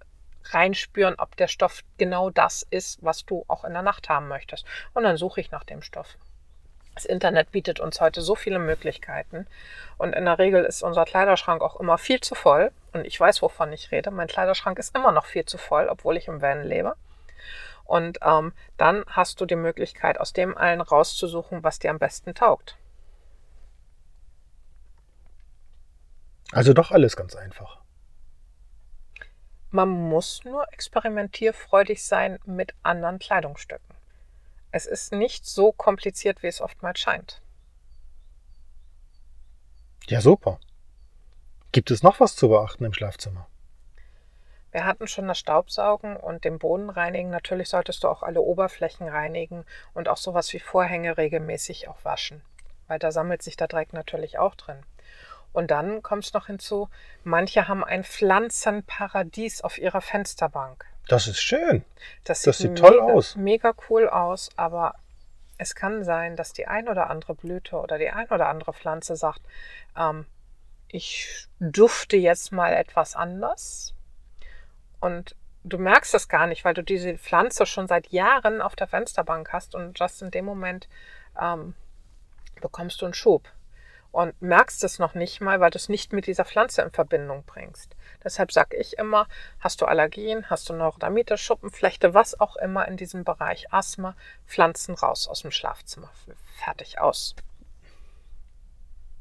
reinspüren, 0.47 1.15
ob 1.17 1.37
der 1.37 1.47
Stoff 1.47 1.83
genau 1.97 2.31
das 2.31 2.67
ist, 2.71 2.99
was 3.01 3.25
du 3.25 3.45
auch 3.47 3.63
in 3.63 3.73
der 3.73 3.83
Nacht 3.83 4.09
haben 4.09 4.27
möchtest. 4.27 4.67
Und 4.93 5.05
dann 5.05 5.17
suche 5.17 5.41
ich 5.41 5.53
nach 5.53 5.63
dem 5.63 5.81
Stoff. 5.83 6.17
Das 6.97 7.05
Internet 7.05 7.53
bietet 7.53 7.79
uns 7.79 8.01
heute 8.01 8.21
so 8.21 8.35
viele 8.35 8.59
Möglichkeiten 8.59 9.47
und 9.97 10.13
in 10.13 10.25
der 10.25 10.41
Regel 10.41 10.65
ist 10.65 10.83
unser 10.83 11.05
Kleiderschrank 11.05 11.63
auch 11.63 11.79
immer 11.79 11.97
viel 11.97 12.21
zu 12.21 12.35
voll 12.35 12.73
und 12.93 13.07
ich 13.07 13.19
weiß, 13.21 13.43
wovon 13.43 13.73
ich 13.73 13.93
rede. 13.93 14.11
Mein 14.11 14.27
Kleiderschrank 14.27 14.77
ist 14.81 14.97
immer 14.97 15.13
noch 15.13 15.27
viel 15.27 15.45
zu 15.45 15.57
voll, 15.57 15.87
obwohl 15.89 16.17
ich 16.17 16.27
im 16.27 16.43
Van 16.43 16.65
lebe. 16.65 16.97
Und 17.85 18.19
ähm, 18.27 18.53
dann 18.77 19.05
hast 19.07 19.41
du 19.41 19.47
die 19.47 19.55
Möglichkeit, 19.55 20.19
aus 20.19 20.33
dem 20.33 20.59
allen 20.59 20.81
rauszusuchen, 20.81 21.63
was 21.63 21.79
dir 21.79 21.91
am 21.91 22.01
besten 22.01 22.35
taugt. 22.35 22.77
Also 26.53 26.73
doch 26.73 26.91
alles 26.91 27.17
ganz 27.17 27.37
einfach. 27.37 27.81
Man 29.71 29.89
muss 29.89 30.45
nur 30.45 30.67
experimentierfreudig 30.73 32.05
sein 32.05 32.41
mit 32.45 32.75
anderen 32.83 33.21
Kleidungsstücken. 33.21 33.95
Es 34.73 34.87
ist 34.87 35.13
nicht 35.13 35.47
so 35.47 35.73
kompliziert, 35.73 36.43
wie 36.43 36.49
es 36.49 36.61
oftmals 36.61 36.99
scheint. 36.99 37.41
Ja, 40.09 40.21
super. 40.21 40.59
Gibt 41.71 41.93
es 41.93 42.03
noch 42.03 42.19
was 42.19 42.35
zu 42.35 42.49
beachten 42.49 42.85
im 42.85 42.93
Schlafzimmer? 42.93 43.47
Wir 44.73 44.85
hatten 44.85 45.07
schon 45.07 45.29
das 45.29 45.39
Staubsaugen 45.39 46.17
und 46.17 46.45
den 46.45 46.59
Boden 46.59 46.91
reinigen. 46.91 47.31
Natürlich 47.31 47.69
solltest 47.69 48.03
du 48.03 48.09
auch 48.09 48.23
alle 48.23 48.41
Oberflächen 48.41 49.09
reinigen 49.09 49.65
und 49.95 50.09
auch 50.09 50.17
sowas 50.17 50.53
wie 50.53 50.61
Vorhänge 50.61 51.17
regelmäßig 51.17 51.89
auch 51.89 52.05
waschen, 52.05 52.43
weil 52.89 52.99
da 52.99 53.13
sammelt 53.13 53.43
sich 53.43 53.57
der 53.57 53.69
Dreck 53.69 53.93
natürlich 53.93 54.39
auch 54.39 54.55
drin. 54.55 54.83
Und 55.53 55.71
dann 55.71 56.03
kommt 56.03 56.25
es 56.25 56.33
noch 56.33 56.47
hinzu, 56.47 56.89
manche 57.25 57.67
haben 57.67 57.85
ein 57.85 58.05
Pflanzenparadies 58.05 59.63
auf 59.63 59.79
ihrer 59.79 60.01
Fensterbank. 60.01 60.87
Das 61.09 61.27
ist 61.27 61.41
schön. 61.41 61.85
Das, 62.25 62.43
das 62.43 62.59
sieht, 62.59 62.79
toll 62.79 63.01
mega, 63.01 63.13
aus. 63.13 63.37
Mega 63.37 63.75
cool 63.89 64.09
aus, 64.09 64.51
aber 64.57 64.95
es 65.59 65.75
kann 65.75 66.05
sein, 66.05 66.37
dass 66.37 66.53
die 66.53 66.67
ein 66.67 66.89
oder 66.89 67.11
andere 67.11 67.35
Blüte 67.35 67.77
oder 67.77 67.99
die 67.99 68.11
ein 68.11 68.29
oder 68.29 68.49
andere 68.49 68.73
Pflanze 68.73 69.17
sagt, 69.17 69.41
ähm, 69.97 70.25
ich 70.89 71.47
dufte 71.59 72.17
jetzt 72.17 72.53
mal 72.53 72.73
etwas 72.73 73.17
anders. 73.17 73.95
Und 75.01 75.35
du 75.65 75.79
merkst 75.79 76.15
es 76.15 76.29
gar 76.29 76.47
nicht, 76.47 76.65
weil 76.65 76.75
du 76.75 76.83
diese 76.83 77.19
Pflanze 77.19 77.67
schon 77.67 77.89
seit 77.89 78.09
Jahren 78.09 78.63
auf 78.63 78.77
der 78.77 78.87
Fensterbank 78.87 79.53
hast 79.53 79.75
und 79.75 79.99
just 79.99 80.23
in 80.23 80.31
dem 80.31 80.45
Moment 80.45 80.89
ähm, 81.41 81.75
bekommst 82.61 83.01
du 83.03 83.07
einen 83.07 83.15
Schub 83.15 83.51
und 84.13 84.41
merkst 84.43 84.83
es 84.85 84.99
noch 84.99 85.15
nicht 85.15 85.41
mal, 85.41 85.61
weil 85.61 85.71
du 85.71 85.79
es 85.79 85.89
nicht 85.89 86.13
mit 86.13 86.27
dieser 86.27 86.45
Pflanze 86.45 86.83
in 86.83 86.91
Verbindung 86.91 87.45
bringst. 87.45 87.95
Deshalb 88.25 88.53
sage 88.53 88.77
ich 88.77 88.99
immer, 88.99 89.27
hast 89.61 89.81
du 89.81 89.87
Allergien, 89.87 90.51
hast 90.51 90.69
du 90.69 90.73
Neurodermitis, 90.73 91.41
Schuppenflechte, 91.41 92.13
was 92.13 92.39
auch 92.41 92.57
immer 92.57 92.89
in 92.89 92.97
diesem 92.97 93.25
Bereich, 93.25 93.73
Asthma, 93.73 94.17
Pflanzen 94.47 94.95
raus 94.95 95.29
aus 95.29 95.43
dem 95.43 95.51
Schlafzimmer. 95.51 96.11
Fertig 96.59 96.99
aus. 96.99 97.37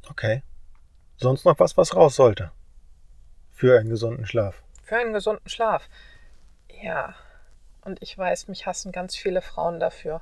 Okay. 0.10 0.44
Sonst 1.18 1.46
noch 1.46 1.60
was, 1.60 1.78
was 1.78 1.96
raus 1.96 2.16
sollte? 2.16 2.52
Für 3.52 3.80
einen 3.80 3.90
gesunden 3.90 4.26
Schlaf. 4.26 4.64
Für 4.84 4.98
einen 4.98 5.14
gesunden 5.14 5.50
Schlaf. 5.50 5.88
Ja. 6.82 7.14
Und 7.82 8.02
ich 8.02 8.18
weiß, 8.18 8.48
mich 8.48 8.66
hassen 8.66 8.92
ganz 8.92 9.16
viele 9.16 9.42
Frauen 9.42 9.80
dafür. 9.80 10.22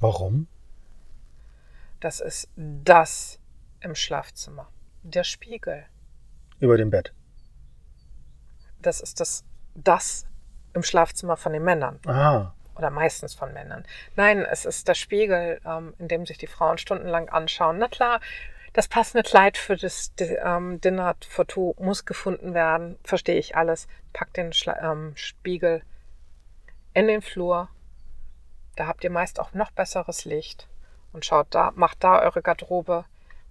Warum? 0.00 0.48
Das 2.00 2.20
ist 2.20 2.48
das 2.56 3.38
im 3.84 3.94
Schlafzimmer. 3.94 4.68
Der 5.02 5.24
Spiegel. 5.24 5.84
Über 6.58 6.76
dem 6.76 6.90
Bett. 6.90 7.12
Das 8.80 9.00
ist 9.00 9.20
das, 9.20 9.44
das 9.74 10.26
im 10.72 10.82
Schlafzimmer 10.82 11.36
von 11.36 11.52
den 11.52 11.62
Männern. 11.62 12.00
Aha. 12.06 12.54
Oder 12.76 12.90
meistens 12.90 13.34
von 13.34 13.52
Männern. 13.52 13.84
Nein, 14.16 14.44
es 14.44 14.64
ist 14.64 14.88
der 14.88 14.94
Spiegel, 14.94 15.60
ähm, 15.64 15.94
in 15.98 16.08
dem 16.08 16.26
sich 16.26 16.38
die 16.38 16.46
Frauen 16.48 16.78
stundenlang 16.78 17.28
anschauen. 17.28 17.78
Na 17.78 17.86
klar, 17.88 18.20
das 18.72 18.88
passende 18.88 19.22
Kleid 19.22 19.56
für 19.56 19.76
das 19.76 20.12
ähm, 20.18 20.80
Dinner 20.80 21.14
for 21.28 21.46
Two 21.46 21.74
muss 21.78 22.04
gefunden 22.04 22.54
werden. 22.54 22.98
Verstehe 23.04 23.38
ich 23.38 23.56
alles. 23.56 23.86
Packt 24.12 24.36
den 24.36 24.52
Schla 24.52 24.92
ähm, 24.92 25.12
Spiegel 25.14 25.82
in 26.94 27.06
den 27.06 27.22
Flur. 27.22 27.68
Da 28.74 28.86
habt 28.86 29.04
ihr 29.04 29.10
meist 29.10 29.38
auch 29.38 29.52
noch 29.52 29.70
besseres 29.70 30.24
Licht. 30.24 30.66
Und 31.12 31.24
schaut 31.24 31.46
da, 31.50 31.70
macht 31.76 32.02
da 32.02 32.20
eure 32.22 32.42
Garderobe 32.42 33.04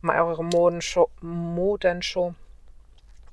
mal 0.03 0.21
eure 0.21 0.43
Modenshow, 0.43 1.09
Modenshow, 1.21 2.35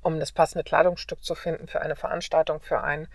um 0.02 0.20
das 0.20 0.32
passende 0.32 0.64
Kleidungsstück 0.64 1.22
zu 1.22 1.34
finden 1.34 1.66
für 1.66 1.80
eine 1.80 1.96
Veranstaltung, 1.96 2.60
für 2.60 2.82
ein 2.82 3.08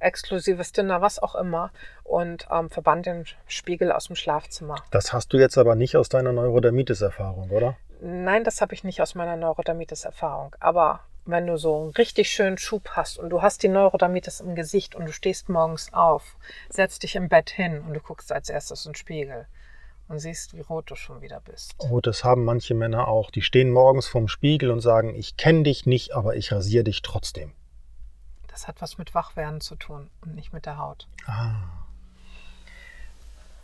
exklusives 0.00 0.72
Dinner, 0.72 1.00
was 1.00 1.18
auch 1.18 1.34
immer. 1.34 1.70
Und 2.04 2.46
ähm, 2.50 2.70
verbannt 2.70 3.06
den 3.06 3.26
Spiegel 3.46 3.92
aus 3.92 4.06
dem 4.06 4.16
Schlafzimmer. 4.16 4.76
Das 4.90 5.12
hast 5.12 5.32
du 5.32 5.38
jetzt 5.38 5.58
aber 5.58 5.74
nicht 5.74 5.96
aus 5.96 6.08
deiner 6.08 6.32
Neurodermitis-Erfahrung, 6.32 7.50
oder? 7.50 7.76
Nein, 8.00 8.44
das 8.44 8.60
habe 8.60 8.74
ich 8.74 8.82
nicht 8.82 9.00
aus 9.00 9.14
meiner 9.14 9.36
Neurodermitis-Erfahrung. 9.36 10.56
Aber 10.58 11.00
wenn 11.24 11.46
du 11.46 11.56
so 11.56 11.80
einen 11.80 11.90
richtig 11.90 12.30
schönen 12.30 12.58
Schub 12.58 12.90
hast 12.90 13.18
und 13.18 13.30
du 13.30 13.42
hast 13.42 13.62
die 13.62 13.68
Neurodermitis 13.68 14.40
im 14.40 14.56
Gesicht 14.56 14.96
und 14.96 15.06
du 15.06 15.12
stehst 15.12 15.48
morgens 15.48 15.92
auf, 15.92 16.36
setzt 16.68 17.04
dich 17.04 17.14
im 17.14 17.28
Bett 17.28 17.50
hin 17.50 17.80
und 17.80 17.94
du 17.94 18.00
guckst 18.00 18.32
als 18.32 18.48
erstes 18.48 18.86
in 18.86 18.90
den 18.92 18.96
Spiegel 18.96 19.46
und 20.08 20.18
siehst, 20.18 20.54
wie 20.56 20.60
rot 20.60 20.90
du 20.90 20.94
schon 20.94 21.22
wieder 21.22 21.40
bist. 21.40 21.74
Oh, 21.78 22.00
das 22.00 22.24
haben 22.24 22.44
manche 22.44 22.74
Männer 22.74 23.08
auch. 23.08 23.30
Die 23.30 23.42
stehen 23.42 23.70
morgens 23.70 24.06
vorm 24.06 24.28
Spiegel 24.28 24.70
und 24.70 24.80
sagen, 24.80 25.14
ich 25.14 25.36
kenne 25.36 25.62
dich 25.62 25.86
nicht, 25.86 26.12
aber 26.12 26.36
ich 26.36 26.52
rasiere 26.52 26.84
dich 26.84 27.02
trotzdem. 27.02 27.52
Das 28.48 28.68
hat 28.68 28.82
was 28.82 28.98
mit 28.98 29.14
Wachwerden 29.14 29.60
zu 29.60 29.76
tun 29.76 30.10
und 30.20 30.34
nicht 30.34 30.52
mit 30.52 30.66
der 30.66 30.78
Haut. 30.78 31.08
Ah. 31.26 31.54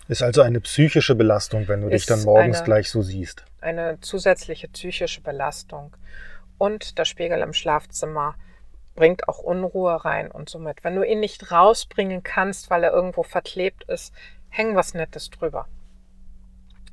Ist 0.08 0.22
also 0.22 0.40
eine 0.40 0.60
psychische 0.60 1.14
Belastung, 1.14 1.68
wenn 1.68 1.82
du 1.82 1.88
Ist 1.88 2.08
dich 2.08 2.16
dann 2.16 2.24
morgens 2.24 2.58
eine, 2.58 2.64
gleich 2.64 2.90
so 2.90 3.02
siehst. 3.02 3.44
Eine 3.60 4.00
zusätzliche 4.00 4.68
psychische 4.68 5.20
Belastung. 5.20 5.94
Und 6.56 6.98
der 6.98 7.04
Spiegel 7.04 7.40
im 7.40 7.52
Schlafzimmer 7.52 8.34
bringt 8.96 9.28
auch 9.28 9.38
Unruhe 9.38 10.04
rein 10.04 10.30
und 10.30 10.48
somit. 10.48 10.82
Wenn 10.82 10.96
du 10.96 11.02
ihn 11.02 11.20
nicht 11.20 11.52
rausbringen 11.52 12.22
kannst, 12.22 12.70
weil 12.70 12.82
er 12.84 12.92
irgendwo 12.92 13.22
verklebt 13.22 13.84
ist, 13.84 14.14
häng 14.48 14.74
was 14.74 14.94
Nettes 14.94 15.28
drüber 15.28 15.68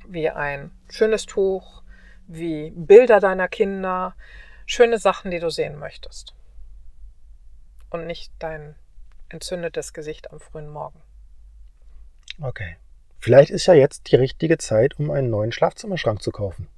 wie 0.08 0.30
ein 0.30 0.70
schönes 0.88 1.26
Tuch, 1.26 1.82
wie 2.26 2.70
Bilder 2.70 3.20
deiner 3.20 3.48
Kinder, 3.48 4.14
schöne 4.66 4.98
Sachen, 4.98 5.30
die 5.30 5.38
du 5.38 5.50
sehen 5.50 5.78
möchtest. 5.78 6.34
Und 7.90 8.06
nicht 8.06 8.32
dein 8.38 8.74
entzündetes 9.28 9.92
Gesicht 9.92 10.32
am 10.32 10.40
frühen 10.40 10.68
Morgen. 10.68 11.00
Okay. 12.40 12.76
Vielleicht 13.18 13.50
ist 13.50 13.66
ja 13.66 13.74
jetzt 13.74 14.10
die 14.10 14.16
richtige 14.16 14.58
Zeit, 14.58 14.98
um 14.98 15.10
einen 15.10 15.30
neuen 15.30 15.52
Schlafzimmerschrank 15.52 16.22
zu 16.22 16.30
kaufen. 16.30 16.68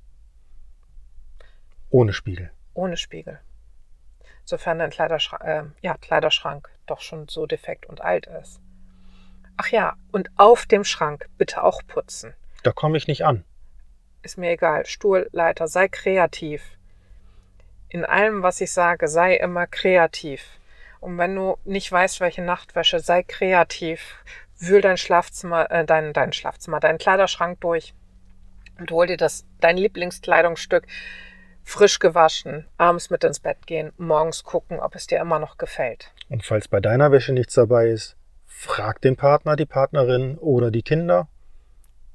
Ohne 1.91 2.13
Spiegel. 2.13 2.51
Ohne 2.75 2.97
Spiegel. 2.97 3.41
Sofern 4.45 4.79
dein 4.79 4.91
Kleiderschrank, 4.91 5.45
äh, 5.45 5.65
ja, 5.83 5.97
Kleiderschrank 5.99 6.71
doch 6.87 7.01
schon 7.01 7.29
so 7.29 7.47
defekt 7.47 7.87
und 7.87 8.01
alt 8.01 8.27
ist. 8.27 8.61
Ach 9.57 9.69
ja, 9.69 9.97
und 10.13 10.31
auf 10.37 10.67
dem 10.67 10.85
Schrank 10.85 11.29
bitte 11.37 11.63
auch 11.65 11.83
putzen. 11.87 12.35
Da 12.63 12.73
komme 12.73 12.97
ich 12.97 13.07
nicht 13.07 13.25
an. 13.25 13.45
Ist 14.23 14.39
mir 14.39 14.51
egal. 14.51 14.87
Stuhlleiter, 14.87 15.69
sei 15.69 15.89
kreativ. 15.89 16.63
In 17.89 18.05
allem, 18.05 18.43
was 18.43 18.61
ich 18.61 18.73
sage, 18.73 19.09
sei 19.09 19.37
immer 19.37 19.67
kreativ. 19.67 20.45
Und 21.01 21.17
wenn 21.19 21.35
du 21.35 21.57
nicht 21.65 21.91
weißt, 21.91 22.21
welche 22.21 22.43
Nachtwäsche, 22.43 23.01
sei 23.01 23.23
kreativ. 23.23 24.23
Wühl 24.59 24.81
dein 24.81 24.97
Schlafzimmer, 24.97 25.71
äh, 25.71 25.85
dein, 25.85 26.13
dein 26.13 26.33
Schlafzimmer, 26.33 26.81
deinen 26.81 26.99
Kleiderschrank 26.99 27.61
durch. 27.61 27.95
und 28.79 28.91
hol 28.93 29.07
dir 29.07 29.17
das, 29.17 29.45
dein 29.61 29.77
Lieblingskleidungsstück 29.77 30.87
frisch 31.69 31.99
gewaschen, 31.99 32.67
abends 32.79 33.11
mit 33.11 33.25
ins 33.25 33.41
Bett 33.41 33.67
gehen, 33.67 33.93
morgens 33.99 34.43
gucken, 34.43 34.81
ob 34.81 34.95
es 34.95 35.07
dir 35.07 35.21
immer 35.21 35.39
noch 35.39 35.59
gefällt. 35.59 36.13
Und 36.31 36.45
falls 36.45 36.67
bei 36.67 36.81
deiner 36.81 37.13
Wäsche 37.13 37.33
nichts 37.33 37.55
dabei 37.55 37.89
ist, 37.89 38.17
frag 38.47 39.03
den 39.03 39.17
Partner, 39.17 39.55
die 39.55 39.67
Partnerin 39.67 40.39
oder 40.39 40.71
die 40.71 40.83
Kinder. 40.83 41.29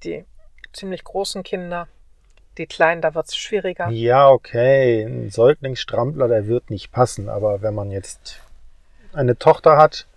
Die 0.03 0.25
ziemlich 0.73 1.03
großen 1.03 1.43
Kinder, 1.43 1.87
die 2.57 2.67
kleinen, 2.67 3.01
da 3.01 3.15
wird 3.15 3.27
es 3.27 3.35
schwieriger. 3.35 3.89
Ja, 3.89 4.29
okay, 4.29 5.03
ein 5.03 5.29
Säuglingsstrampler, 5.29 6.27
der 6.27 6.47
wird 6.47 6.69
nicht 6.69 6.91
passen, 6.91 7.29
aber 7.29 7.61
wenn 7.61 7.73
man 7.73 7.91
jetzt 7.91 8.39
eine 9.13 9.37
Tochter 9.37 9.77
hat, 9.77 10.07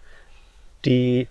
die 0.84 1.28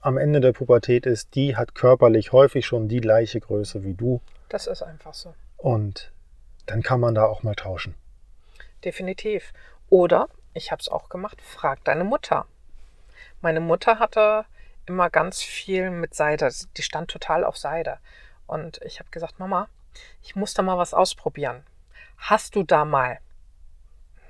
am 0.00 0.18
Ende 0.18 0.40
der 0.40 0.52
Pubertät 0.52 1.06
ist, 1.06 1.34
die 1.34 1.56
hat 1.56 1.74
körperlich 1.74 2.32
häufig 2.32 2.66
schon 2.66 2.88
die 2.88 3.00
gleiche 3.00 3.40
Größe 3.40 3.84
wie 3.84 3.94
du. 3.94 4.20
Das 4.50 4.66
ist 4.66 4.82
einfach 4.82 5.14
so. 5.14 5.34
Und 5.56 6.12
dann 6.66 6.82
kann 6.82 7.00
man 7.00 7.14
da 7.14 7.24
auch 7.24 7.42
mal 7.42 7.54
tauschen. 7.54 7.94
Definitiv. 8.84 9.54
Oder, 9.88 10.28
ich 10.52 10.72
habe 10.72 10.80
es 10.80 10.90
auch 10.90 11.08
gemacht, 11.08 11.40
frag 11.40 11.82
deine 11.84 12.04
Mutter. 12.04 12.46
Meine 13.40 13.60
Mutter 13.60 13.98
hatte 13.98 14.44
immer 14.86 15.10
ganz 15.10 15.42
viel 15.42 15.90
mit 15.90 16.14
Seide. 16.14 16.50
Die 16.76 16.82
stand 16.82 17.10
total 17.10 17.44
auf 17.44 17.56
Seide. 17.56 17.98
Und 18.46 18.80
ich 18.82 18.98
habe 18.98 19.10
gesagt, 19.10 19.38
Mama, 19.38 19.68
ich 20.22 20.36
muss 20.36 20.54
da 20.54 20.62
mal 20.62 20.78
was 20.78 20.94
ausprobieren. 20.94 21.64
Hast 22.18 22.54
du 22.56 22.62
da 22.62 22.84
mal? 22.84 23.18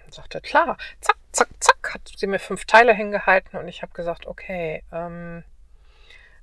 Und 0.05 0.15
sagte, 0.15 0.41
klar, 0.41 0.77
zack, 1.01 1.17
zack, 1.33 1.49
zack, 1.61 1.95
hat 1.95 2.13
sie 2.17 2.27
mir 2.27 2.39
fünf 2.39 2.65
Teile 2.65 2.95
hingehalten 2.95 3.59
und 3.59 3.69
ich 3.69 3.83
habe 3.83 3.93
gesagt, 3.93 4.27
okay, 4.27 4.83
ähm, 4.93 5.45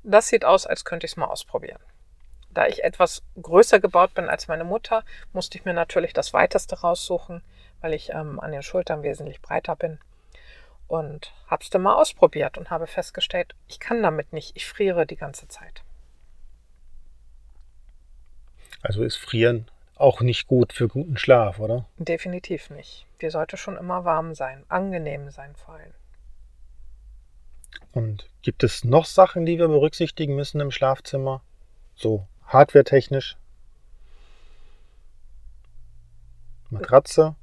das 0.03 0.27
sieht 0.27 0.45
aus, 0.45 0.65
als 0.65 0.85
könnte 0.85 1.05
ich 1.05 1.13
es 1.13 1.17
mal 1.17 1.27
ausprobieren. 1.27 1.81
Da 2.49 2.67
ich 2.67 2.83
etwas 2.83 3.23
größer 3.41 3.79
gebaut 3.79 4.13
bin 4.13 4.27
als 4.27 4.47
meine 4.47 4.65
Mutter, 4.65 5.03
musste 5.31 5.57
ich 5.57 5.65
mir 5.65 5.73
natürlich 5.73 6.13
das 6.13 6.33
weiteste 6.33 6.81
raussuchen, 6.81 7.41
weil 7.79 7.93
ich 7.93 8.09
ähm, 8.09 8.39
an 8.39 8.51
den 8.51 8.63
Schultern 8.63 9.03
wesentlich 9.03 9.41
breiter 9.41 9.75
bin. 9.75 9.99
Und 10.91 11.31
habe 11.47 11.63
es 11.63 11.69
dann 11.69 11.83
mal 11.83 11.95
ausprobiert 11.95 12.57
und 12.57 12.69
habe 12.69 12.85
festgestellt, 12.85 13.55
ich 13.69 13.79
kann 13.79 14.03
damit 14.03 14.33
nicht, 14.33 14.57
ich 14.57 14.65
friere 14.65 15.05
die 15.05 15.15
ganze 15.15 15.47
Zeit. 15.47 15.83
Also 18.81 19.01
ist 19.01 19.15
Frieren 19.15 19.71
auch 19.95 20.19
nicht 20.19 20.47
gut 20.47 20.73
für 20.73 20.89
guten 20.89 21.15
Schlaf, 21.15 21.59
oder? 21.59 21.85
Definitiv 21.97 22.69
nicht. 22.71 23.05
Die 23.21 23.29
sollte 23.29 23.55
schon 23.55 23.77
immer 23.77 24.03
warm 24.03 24.35
sein, 24.35 24.65
angenehm 24.67 25.31
sein 25.31 25.55
vor 25.55 25.75
allem. 25.75 25.93
Und 27.93 28.29
gibt 28.41 28.61
es 28.61 28.83
noch 28.83 29.05
Sachen, 29.05 29.45
die 29.45 29.59
wir 29.59 29.69
berücksichtigen 29.69 30.35
müssen 30.35 30.59
im 30.59 30.71
Schlafzimmer? 30.71 31.41
So 31.95 32.27
hardwaretechnisch? 32.47 33.37
Matratze? 36.69 37.37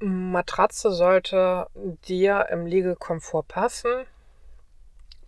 Matratze 0.00 0.92
sollte 0.92 1.68
dir 2.08 2.46
im 2.50 2.66
Liegekomfort 2.66 3.48
passen. 3.48 3.90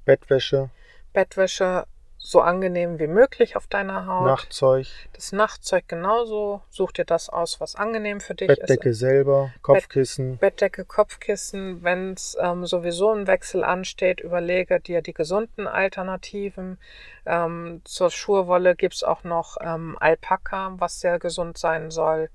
Bettwäsche? 0.04 0.70
Bettwäsche 1.12 1.86
so 2.20 2.40
angenehm 2.40 2.98
wie 2.98 3.06
möglich 3.06 3.56
auf 3.56 3.68
deiner 3.68 4.06
Haut. 4.06 4.26
Nachtzeug? 4.26 4.86
Das 5.12 5.32
Nachtzeug 5.32 5.88
genauso. 5.88 6.62
Such 6.68 6.92
dir 6.92 7.04
das 7.04 7.28
aus, 7.28 7.60
was 7.60 7.76
angenehm 7.76 8.20
für 8.20 8.34
dich 8.34 8.48
Bettdecke 8.48 8.90
ist. 8.90 8.98
selber, 8.98 9.52
Kopfkissen. 9.62 10.36
Bettdecke, 10.36 10.84
Kopfkissen. 10.84 11.82
Wenn 11.82 12.12
es 12.14 12.36
ähm, 12.40 12.66
sowieso 12.66 13.12
ein 13.12 13.26
Wechsel 13.26 13.64
ansteht, 13.64 14.20
überlege 14.20 14.80
dir 14.80 15.00
die 15.00 15.14
gesunden 15.14 15.66
Alternativen. 15.66 16.78
Ähm, 17.24 17.80
zur 17.84 18.10
Schurwolle 18.10 18.74
gibt 18.74 18.94
es 18.94 19.04
auch 19.04 19.24
noch 19.24 19.56
ähm, 19.60 19.96
Alpaka, 19.98 20.74
was 20.76 21.00
sehr 21.00 21.18
gesund 21.18 21.56
sein 21.56 21.90
soll. 21.90 22.28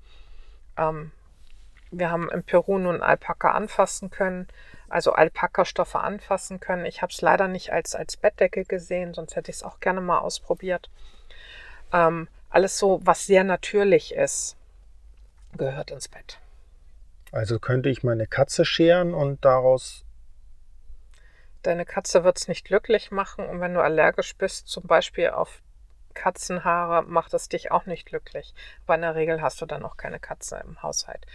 Wir 1.98 2.10
haben 2.10 2.30
im 2.30 2.42
Peru 2.42 2.78
nun 2.78 3.02
Alpaka 3.02 3.52
anfassen 3.52 4.10
können, 4.10 4.48
also 4.88 5.12
Alpaka-Stoffe 5.12 6.00
anfassen 6.00 6.60
können. 6.60 6.84
Ich 6.86 7.02
habe 7.02 7.12
es 7.12 7.20
leider 7.20 7.48
nicht 7.48 7.72
als, 7.72 7.94
als 7.94 8.16
Bettdecke 8.16 8.64
gesehen, 8.64 9.14
sonst 9.14 9.36
hätte 9.36 9.50
ich 9.50 9.58
es 9.58 9.62
auch 9.62 9.80
gerne 9.80 10.00
mal 10.00 10.18
ausprobiert. 10.18 10.90
Ähm, 11.92 12.28
alles 12.50 12.78
so, 12.78 13.00
was 13.04 13.26
sehr 13.26 13.44
natürlich 13.44 14.14
ist, 14.14 14.56
gehört 15.56 15.90
ins 15.90 16.08
Bett. 16.08 16.38
Also 17.32 17.58
könnte 17.58 17.88
ich 17.88 18.04
meine 18.04 18.26
Katze 18.26 18.64
scheren 18.64 19.14
und 19.14 19.44
daraus. 19.44 20.04
Deine 21.62 21.84
Katze 21.84 22.22
wird 22.22 22.38
es 22.38 22.46
nicht 22.46 22.64
glücklich 22.64 23.10
machen 23.10 23.46
und 23.46 23.60
wenn 23.60 23.74
du 23.74 23.80
allergisch 23.80 24.36
bist, 24.36 24.68
zum 24.68 24.84
Beispiel 24.84 25.30
auf 25.30 25.62
Katzenhaare 26.14 27.02
macht 27.02 27.34
es 27.34 27.48
dich 27.48 27.70
auch 27.70 27.86
nicht 27.86 28.06
glücklich. 28.06 28.54
Aber 28.86 28.94
in 28.94 29.02
der 29.02 29.14
Regel 29.14 29.42
hast 29.42 29.60
du 29.60 29.66
dann 29.66 29.84
auch 29.84 29.96
keine 29.96 30.18
Katze 30.20 30.62
im 30.64 30.82
Haushalt. 30.82 31.26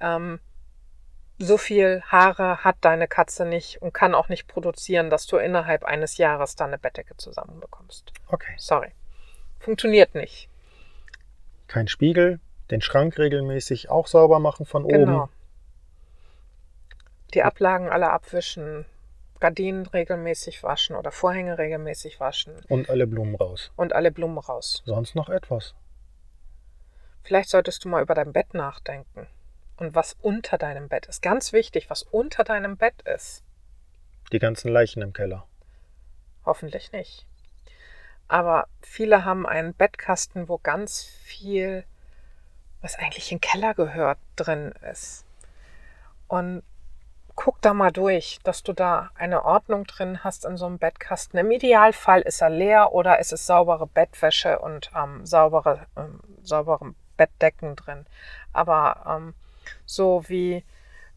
Ähm, 0.00 0.40
so 1.38 1.58
viel 1.58 2.02
Haare 2.06 2.64
hat 2.64 2.76
deine 2.82 3.08
Katze 3.08 3.44
nicht 3.44 3.82
und 3.82 3.92
kann 3.92 4.14
auch 4.14 4.28
nicht 4.28 4.46
produzieren, 4.46 5.10
dass 5.10 5.26
du 5.26 5.36
innerhalb 5.38 5.84
eines 5.84 6.16
Jahres 6.16 6.56
da 6.56 6.64
eine 6.66 6.78
Bettdecke 6.78 7.16
zusammenbekommst. 7.16 8.12
Okay. 8.28 8.54
Sorry. 8.58 8.92
Funktioniert 9.58 10.14
nicht. 10.14 10.48
Kein 11.68 11.88
Spiegel, 11.88 12.38
den 12.70 12.80
Schrank 12.80 13.18
regelmäßig 13.18 13.90
auch 13.90 14.06
sauber 14.06 14.38
machen 14.38 14.66
von 14.66 14.86
Genau. 14.86 15.22
oben. 15.24 15.32
Die 17.34 17.42
Ablagen 17.42 17.88
alle 17.88 18.10
abwischen, 18.10 18.84
Gardinen 19.42 19.86
regelmäßig 19.86 20.62
waschen 20.62 20.94
oder 20.94 21.10
Vorhänge 21.10 21.58
regelmäßig 21.58 22.20
waschen 22.20 22.54
Und 22.68 22.88
alle 22.88 23.08
Blumen 23.08 23.34
raus. 23.34 23.72
und 23.74 23.92
alle 23.92 24.12
Blumen 24.12 24.38
raus. 24.38 24.84
Sonst 24.86 25.16
noch 25.16 25.28
etwas. 25.28 25.74
Vielleicht 27.24 27.48
solltest 27.48 27.84
du 27.84 27.88
mal 27.88 28.02
über 28.02 28.14
dein 28.14 28.32
Bett 28.32 28.54
nachdenken 28.54 29.26
und 29.78 29.96
was 29.96 30.16
unter 30.22 30.58
deinem 30.58 30.88
Bett 30.88 31.06
ist. 31.06 31.22
Ganz 31.22 31.52
wichtig, 31.52 31.90
was 31.90 32.04
unter 32.04 32.44
deinem 32.44 32.76
Bett 32.76 33.02
ist. 33.02 33.42
Die 34.30 34.38
ganzen 34.38 34.70
Leichen 34.70 35.02
im 35.02 35.12
Keller. 35.12 35.44
Hoffentlich 36.46 36.92
nicht. 36.92 37.26
Aber 38.28 38.68
viele 38.80 39.24
haben 39.24 39.44
einen 39.44 39.74
Bettkasten, 39.74 40.48
wo 40.48 40.58
ganz 40.58 41.02
viel, 41.02 41.84
was 42.80 42.96
eigentlich 42.96 43.32
in 43.32 43.38
den 43.38 43.40
Keller 43.40 43.74
gehört, 43.74 44.18
drin 44.36 44.72
ist. 44.88 45.24
Und 46.28 46.62
guck 47.36 47.60
da 47.60 47.74
mal 47.74 47.92
durch, 47.92 48.38
dass 48.44 48.62
du 48.62 48.72
da 48.72 49.10
eine 49.14 49.44
Ordnung 49.44 49.84
drin 49.84 50.22
hast 50.24 50.44
in 50.44 50.56
so 50.56 50.66
einem 50.66 50.78
Bettkasten. 50.78 51.38
Im 51.38 51.50
Idealfall 51.50 52.22
ist 52.22 52.42
er 52.42 52.50
leer 52.50 52.92
oder 52.92 53.18
es 53.18 53.32
ist 53.32 53.46
saubere 53.46 53.86
Bettwäsche 53.86 54.58
und 54.58 54.90
ähm, 54.96 55.24
saubere, 55.26 55.86
ähm, 55.96 56.20
saubere 56.42 56.94
Bettdecken 57.16 57.76
drin. 57.76 58.06
Aber 58.52 59.04
ähm, 59.06 59.34
so 59.86 60.24
wie, 60.28 60.64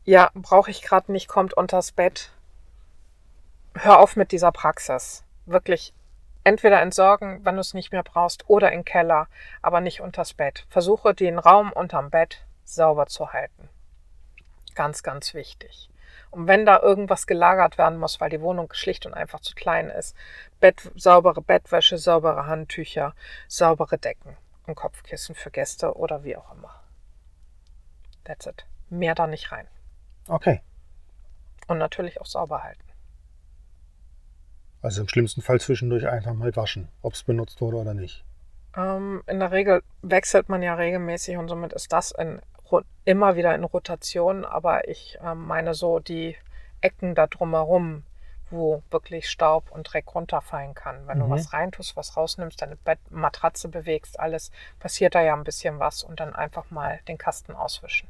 ja, 0.03 0.31
brauche 0.33 0.71
ich 0.71 0.81
gerade 0.81 1.11
nicht, 1.11 1.27
kommt 1.27 1.53
unters 1.53 1.91
Bett. 1.91 2.31
Hör 3.75 3.99
auf 3.99 4.15
mit 4.15 4.31
dieser 4.31 4.51
Praxis. 4.51 5.23
Wirklich 5.45 5.93
entweder 6.43 6.81
entsorgen, 6.81 7.43
wenn 7.43 7.55
du 7.55 7.61
es 7.61 7.73
nicht 7.73 7.91
mehr 7.91 8.03
brauchst, 8.03 8.49
oder 8.49 8.71
in 8.71 8.85
Keller, 8.85 9.27
aber 9.61 9.81
nicht 9.81 10.01
unters 10.01 10.33
Bett. 10.33 10.65
Versuche 10.69 11.13
den 11.13 11.39
Raum 11.39 11.73
unterm 11.73 12.09
Bett 12.09 12.45
sauber 12.63 13.07
zu 13.07 13.33
halten. 13.33 13.69
Ganz, 14.75 15.03
ganz 15.03 15.33
wichtig. 15.33 15.89
Und 16.35 16.47
wenn 16.47 16.65
da 16.65 16.81
irgendwas 16.81 17.27
gelagert 17.27 17.77
werden 17.77 17.97
muss, 17.97 18.19
weil 18.19 18.29
die 18.29 18.41
Wohnung 18.41 18.73
schlicht 18.73 19.05
und 19.05 19.13
einfach 19.13 19.39
zu 19.39 19.55
klein 19.55 19.89
ist, 19.89 20.17
Bett, 20.59 20.91
saubere 20.93 21.41
Bettwäsche, 21.41 21.97
saubere 21.97 22.45
Handtücher, 22.45 23.15
saubere 23.47 23.97
Decken 23.97 24.35
und 24.67 24.75
Kopfkissen 24.75 25.33
für 25.33 25.49
Gäste 25.49 25.95
oder 25.95 26.25
wie 26.25 26.35
auch 26.35 26.51
immer. 26.51 26.83
That's 28.25 28.47
it. 28.47 28.65
Mehr 28.89 29.15
da 29.15 29.27
nicht 29.27 29.53
rein. 29.53 29.65
Okay. 30.27 30.59
Und 31.67 31.77
natürlich 31.77 32.19
auch 32.19 32.25
sauber 32.25 32.63
halten. 32.63 32.83
Also 34.81 35.03
im 35.03 35.07
schlimmsten 35.07 35.41
Fall 35.41 35.61
zwischendurch 35.61 36.05
einfach 36.05 36.33
mal 36.33 36.53
waschen, 36.57 36.89
ob 37.01 37.13
es 37.13 37.23
benutzt 37.23 37.61
wurde 37.61 37.77
oder 37.77 37.93
nicht. 37.93 38.25
Ähm, 38.75 39.23
in 39.25 39.39
der 39.39 39.53
Regel 39.53 39.83
wechselt 40.01 40.49
man 40.49 40.61
ja 40.61 40.73
regelmäßig 40.73 41.37
und 41.37 41.47
somit 41.47 41.71
ist 41.71 41.93
das 41.93 42.11
in, 42.11 42.41
immer 43.05 43.35
wieder 43.35 43.53
in 43.55 43.63
Rotation. 43.63 44.45
Aber 44.45 44.87
ich 44.87 45.17
ähm, 45.23 45.45
meine 45.45 45.73
so 45.73 45.99
die 45.99 46.35
Ecken 46.81 47.15
da 47.15 47.27
drumherum, 47.27 48.03
wo 48.49 48.83
wirklich 48.91 49.29
Staub 49.29 49.71
und 49.71 49.83
Dreck 49.91 50.13
runterfallen 50.13 50.73
kann. 50.73 51.07
Wenn 51.07 51.17
Mhm. 51.17 51.23
du 51.23 51.29
was 51.31 51.53
reintust, 51.53 51.95
was 51.95 52.15
rausnimmst, 52.15 52.61
deine 52.61 52.75
Bett 52.75 52.99
Matratze 53.09 53.69
bewegst, 53.69 54.19
alles, 54.19 54.51
passiert 54.79 55.15
da 55.15 55.21
ja 55.21 55.33
ein 55.33 55.43
bisschen 55.43 55.79
was 55.79 56.03
und 56.03 56.19
dann 56.19 56.35
einfach 56.35 56.69
mal 56.71 56.99
den 57.07 57.17
Kasten 57.17 57.53
auswischen. 57.53 58.07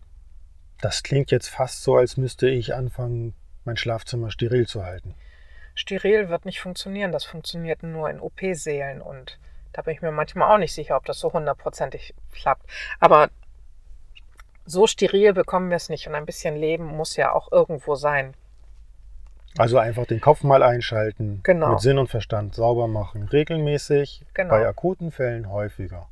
Das 0.81 1.03
klingt 1.03 1.31
jetzt 1.31 1.47
fast 1.47 1.83
so, 1.83 1.95
als 1.95 2.17
müsste 2.17 2.49
ich 2.49 2.73
anfangen, 2.73 3.33
mein 3.63 3.77
Schlafzimmer 3.77 4.29
steril 4.29 4.67
zu 4.67 4.83
halten. 4.83 5.15
Steril 5.73 6.29
wird 6.29 6.45
nicht 6.45 6.59
funktionieren. 6.61 7.11
Das 7.11 7.23
funktioniert 7.25 7.83
nur 7.83 8.09
in 8.09 8.19
OP-Sälen 8.19 9.01
und 9.01 9.39
da 9.73 9.81
bin 9.81 9.93
ich 9.93 10.01
mir 10.01 10.11
manchmal 10.11 10.51
auch 10.53 10.57
nicht 10.57 10.73
sicher, 10.73 10.95
ob 10.95 11.05
das 11.05 11.19
so 11.19 11.33
hundertprozentig 11.33 12.13
klappt. 12.31 12.65
Aber 12.99 13.29
so 14.65 14.87
steril 14.87 15.33
bekommen 15.33 15.69
wir 15.69 15.77
es 15.77 15.89
nicht 15.89 16.07
und 16.07 16.15
ein 16.15 16.25
bisschen 16.25 16.55
Leben 16.55 16.85
muss 16.85 17.15
ja 17.15 17.33
auch 17.33 17.51
irgendwo 17.51 17.95
sein. 17.95 18.33
Also 19.57 19.77
einfach 19.77 20.05
den 20.05 20.19
Kopf 20.19 20.43
mal 20.43 20.63
einschalten, 20.63 21.39
Genau. 21.43 21.69
mit 21.71 21.79
Sinn 21.79 21.97
und 21.97 22.09
Verstand 22.09 22.55
sauber 22.55 22.87
machen, 22.87 23.23
regelmäßig, 23.23 24.25
Genau. 24.33 24.49
bei 24.49 24.67
akuten 24.67 25.11
Fällen 25.11 25.49
häufiger. 25.49 26.07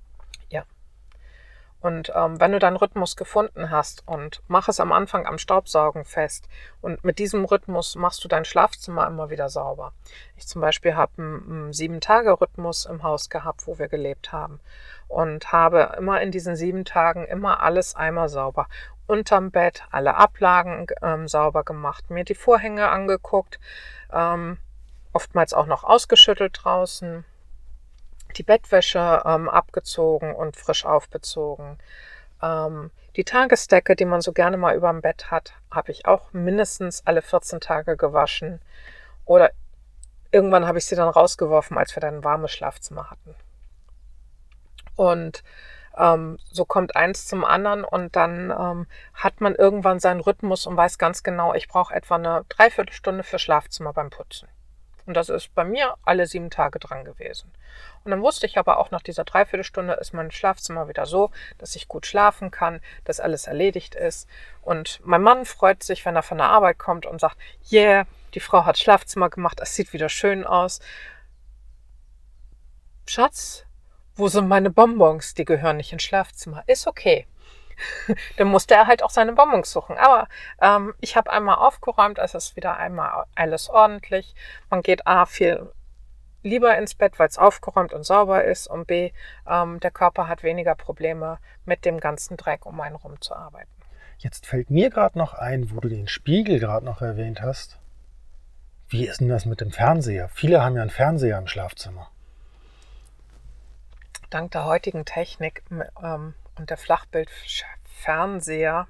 Und 1.83 2.13
ähm, 2.15 2.39
wenn 2.39 2.53
du 2.53 2.59
deinen 2.59 2.77
Rhythmus 2.77 3.17
gefunden 3.17 3.69
hast 3.69 4.07
und 4.07 4.41
mach 4.47 4.69
es 4.69 4.79
am 4.79 4.93
Anfang 4.93 5.25
am 5.25 5.37
Staubsaugen 5.37 6.05
fest 6.05 6.47
und 6.81 7.03
mit 7.03 7.19
diesem 7.19 7.43
Rhythmus 7.43 7.95
machst 7.95 8.23
du 8.23 8.29
dein 8.29 8.45
Schlafzimmer 8.45 9.05
immer 9.05 9.29
wieder 9.29 9.49
sauber. 9.49 9.91
Ich 10.37 10.47
zum 10.47 10.61
Beispiel 10.61 10.95
habe 10.95 11.11
einen, 11.17 11.43
einen 11.43 11.73
Sieben-Tage-Rhythmus 11.73 12.85
im 12.85 13.03
Haus 13.03 13.29
gehabt, 13.29 13.67
wo 13.67 13.79
wir 13.79 13.89
gelebt 13.89 14.31
haben 14.31 14.61
und 15.09 15.51
habe 15.51 15.95
immer 15.97 16.21
in 16.21 16.31
diesen 16.31 16.55
sieben 16.55 16.85
Tagen 16.85 17.25
immer 17.25 17.61
alles 17.61 17.97
einmal 17.97 18.29
sauber. 18.29 18.67
Unterm 19.05 19.51
Bett 19.51 19.83
alle 19.91 20.15
Ablagen 20.15 20.87
ähm, 21.01 21.27
sauber 21.27 21.65
gemacht, 21.65 22.09
mir 22.09 22.23
die 22.23 22.33
Vorhänge 22.33 22.87
angeguckt, 22.91 23.59
ähm, 24.09 24.57
oftmals 25.11 25.53
auch 25.53 25.65
noch 25.65 25.83
ausgeschüttelt 25.83 26.61
draußen, 26.63 27.25
die 28.33 28.43
Bettwäsche 28.43 29.21
ähm, 29.25 29.49
abgezogen 29.49 30.35
und 30.35 30.55
frisch 30.57 30.85
aufbezogen. 30.85 31.77
Ähm, 32.41 32.91
die 33.15 33.23
Tagesdecke, 33.23 33.95
die 33.95 34.05
man 34.05 34.21
so 34.21 34.33
gerne 34.33 34.57
mal 34.57 34.75
über 34.75 34.91
dem 34.91 35.01
Bett 35.01 35.31
hat, 35.31 35.53
habe 35.71 35.91
ich 35.91 36.05
auch 36.05 36.33
mindestens 36.33 37.05
alle 37.05 37.21
14 37.21 37.59
Tage 37.59 37.95
gewaschen. 37.95 38.59
Oder 39.25 39.51
irgendwann 40.31 40.65
habe 40.65 40.79
ich 40.79 40.85
sie 40.85 40.95
dann 40.95 41.09
rausgeworfen, 41.09 41.77
als 41.77 41.95
wir 41.95 42.01
dann 42.01 42.15
ein 42.15 42.23
warmes 42.23 42.51
Schlafzimmer 42.51 43.11
hatten. 43.11 43.35
Und 44.95 45.43
ähm, 45.97 46.39
so 46.51 46.65
kommt 46.65 46.95
eins 46.95 47.27
zum 47.27 47.45
anderen 47.45 47.83
und 47.83 48.15
dann 48.15 48.51
ähm, 48.51 48.87
hat 49.13 49.41
man 49.41 49.53
irgendwann 49.55 49.99
seinen 49.99 50.21
Rhythmus 50.21 50.65
und 50.65 50.75
weiß 50.75 50.97
ganz 50.97 51.23
genau, 51.23 51.53
ich 51.53 51.67
brauche 51.67 51.93
etwa 51.93 52.15
eine 52.15 52.45
Dreiviertelstunde 52.49 53.23
für 53.23 53.37
Schlafzimmer 53.37 53.93
beim 53.93 54.09
Putzen. 54.09 54.47
Und 55.05 55.15
das 55.15 55.29
ist 55.29 55.53
bei 55.53 55.63
mir 55.63 55.95
alle 56.03 56.27
sieben 56.27 56.49
Tage 56.49 56.79
dran 56.79 57.03
gewesen. 57.03 57.51
Und 58.03 58.11
dann 58.11 58.21
wusste 58.21 58.45
ich 58.45 58.57
aber 58.57 58.77
auch 58.77 58.91
nach 58.91 59.01
dieser 59.01 59.23
Dreiviertelstunde 59.23 59.93
ist 59.93 60.13
mein 60.13 60.31
Schlafzimmer 60.31 60.87
wieder 60.87 61.05
so, 61.05 61.31
dass 61.57 61.75
ich 61.75 61.87
gut 61.87 62.05
schlafen 62.05 62.51
kann, 62.51 62.81
dass 63.03 63.19
alles 63.19 63.47
erledigt 63.47 63.95
ist. 63.95 64.27
Und 64.61 64.99
mein 65.03 65.21
Mann 65.21 65.45
freut 65.45 65.83
sich, 65.83 66.05
wenn 66.05 66.15
er 66.15 66.23
von 66.23 66.37
der 66.37 66.47
Arbeit 66.47 66.77
kommt 66.77 67.05
und 67.05 67.19
sagt, 67.19 67.37
yeah, 67.71 68.05
die 68.33 68.39
Frau 68.39 68.65
hat 68.65 68.77
Schlafzimmer 68.77 69.29
gemacht, 69.29 69.59
es 69.61 69.75
sieht 69.75 69.93
wieder 69.93 70.09
schön 70.09 70.45
aus. 70.45 70.79
Schatz, 73.05 73.65
wo 74.15 74.27
sind 74.27 74.47
meine 74.47 74.69
Bonbons? 74.69 75.33
Die 75.33 75.45
gehören 75.45 75.77
nicht 75.77 75.91
ins 75.91 76.03
Schlafzimmer. 76.03 76.63
Ist 76.67 76.87
okay. 76.87 77.27
dann 78.37 78.47
musste 78.47 78.75
er 78.75 78.87
halt 78.87 79.03
auch 79.03 79.09
seine 79.09 79.33
Bonbons 79.33 79.71
suchen. 79.71 79.97
Aber 79.97 80.27
ähm, 80.61 80.93
ich 80.99 81.15
habe 81.15 81.31
einmal 81.31 81.55
aufgeräumt, 81.55 82.19
es 82.19 82.33
ist 82.33 82.55
wieder 82.55 82.77
einmal 82.77 83.25
alles 83.35 83.69
ordentlich. 83.69 84.35
Man 84.69 84.81
geht 84.81 85.07
A 85.07 85.25
viel 85.25 85.69
lieber 86.43 86.77
ins 86.77 86.93
Bett, 86.93 87.17
weil 87.17 87.29
es 87.29 87.37
aufgeräumt 87.37 87.93
und 87.93 88.03
sauber 88.03 88.43
ist 88.43 88.67
und 88.67 88.85
B, 88.85 89.11
ähm, 89.49 89.79
der 89.79 89.91
Körper 89.91 90.27
hat 90.27 90.43
weniger 90.43 90.75
Probleme 90.75 91.39
mit 91.65 91.85
dem 91.85 91.99
ganzen 91.99 92.37
Dreck 92.37 92.65
um 92.65 92.79
einen 92.81 92.95
rum 92.95 93.19
zu 93.21 93.35
arbeiten. 93.35 93.71
Jetzt 94.17 94.45
fällt 94.45 94.69
mir 94.69 94.89
gerade 94.89 95.17
noch 95.17 95.33
ein, 95.33 95.71
wo 95.71 95.79
du 95.79 95.89
den 95.89 96.07
Spiegel 96.07 96.59
gerade 96.59 96.85
noch 96.85 97.01
erwähnt 97.01 97.41
hast. 97.41 97.79
Wie 98.87 99.07
ist 99.07 99.21
denn 99.21 99.29
das 99.29 99.45
mit 99.45 99.59
dem 99.59 99.71
Fernseher? 99.71 100.29
Viele 100.29 100.61
haben 100.63 100.75
ja 100.75 100.81
einen 100.81 100.91
Fernseher 100.91 101.37
im 101.37 101.47
Schlafzimmer. 101.47 102.09
Dank 104.29 104.51
der 104.51 104.65
heutigen 104.65 105.05
Technik 105.05 105.63
ähm, 106.01 106.33
und 106.57 106.69
der 106.69 106.77
Flachbildfernseher 106.77 108.87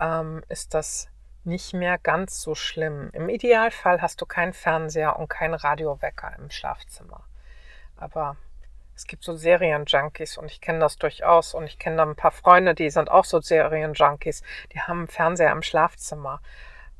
ähm, 0.00 0.42
ist 0.48 0.74
das 0.74 1.08
nicht 1.44 1.74
mehr 1.74 1.98
ganz 1.98 2.42
so 2.42 2.54
schlimm. 2.54 3.10
Im 3.12 3.28
Idealfall 3.28 4.02
hast 4.02 4.20
du 4.20 4.26
keinen 4.26 4.52
Fernseher 4.52 5.18
und 5.18 5.28
keinen 5.28 5.54
Radiowecker 5.54 6.34
im 6.38 6.50
Schlafzimmer. 6.50 7.24
Aber 7.96 8.36
es 8.96 9.06
gibt 9.06 9.24
so 9.24 9.36
Serienjunkies 9.36 10.38
und 10.38 10.50
ich 10.50 10.60
kenne 10.60 10.80
das 10.80 10.96
durchaus 10.96 11.54
und 11.54 11.64
ich 11.64 11.78
kenne 11.78 11.96
da 11.96 12.02
ein 12.02 12.16
paar 12.16 12.32
Freunde, 12.32 12.74
die 12.74 12.90
sind 12.90 13.10
auch 13.10 13.24
so 13.24 13.40
Serienjunkies. 13.40 14.42
Die 14.72 14.80
haben 14.80 15.00
einen 15.00 15.08
Fernseher 15.08 15.52
im 15.52 15.62
Schlafzimmer. 15.62 16.40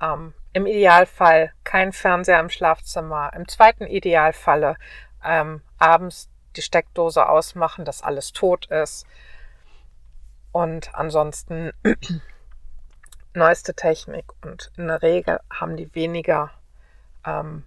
Ähm, 0.00 0.34
Im 0.52 0.66
Idealfall 0.66 1.52
kein 1.64 1.92
Fernseher 1.92 2.40
im 2.40 2.50
Schlafzimmer. 2.50 3.32
Im 3.34 3.48
zweiten 3.48 3.86
Idealfalle 3.86 4.76
ähm, 5.24 5.62
abends 5.78 6.28
die 6.54 6.62
Steckdose 6.62 7.28
ausmachen, 7.28 7.84
dass 7.84 8.02
alles 8.02 8.32
tot 8.32 8.66
ist. 8.66 9.06
Und 10.56 10.94
ansonsten 10.94 11.72
neueste 13.34 13.74
Technik 13.74 14.24
und 14.42 14.72
in 14.78 14.86
der 14.86 15.02
Regel 15.02 15.38
haben 15.50 15.76
die 15.76 15.94
weniger 15.94 16.50
ähm, 17.26 17.64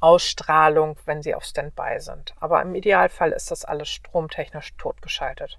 Ausstrahlung, 0.00 0.96
wenn 1.04 1.22
sie 1.22 1.34
auf 1.34 1.44
Standby 1.44 2.00
sind. 2.00 2.32
Aber 2.40 2.62
im 2.62 2.74
Idealfall 2.74 3.32
ist 3.32 3.50
das 3.50 3.66
alles 3.66 3.90
stromtechnisch 3.90 4.74
totgeschaltet. 4.78 5.58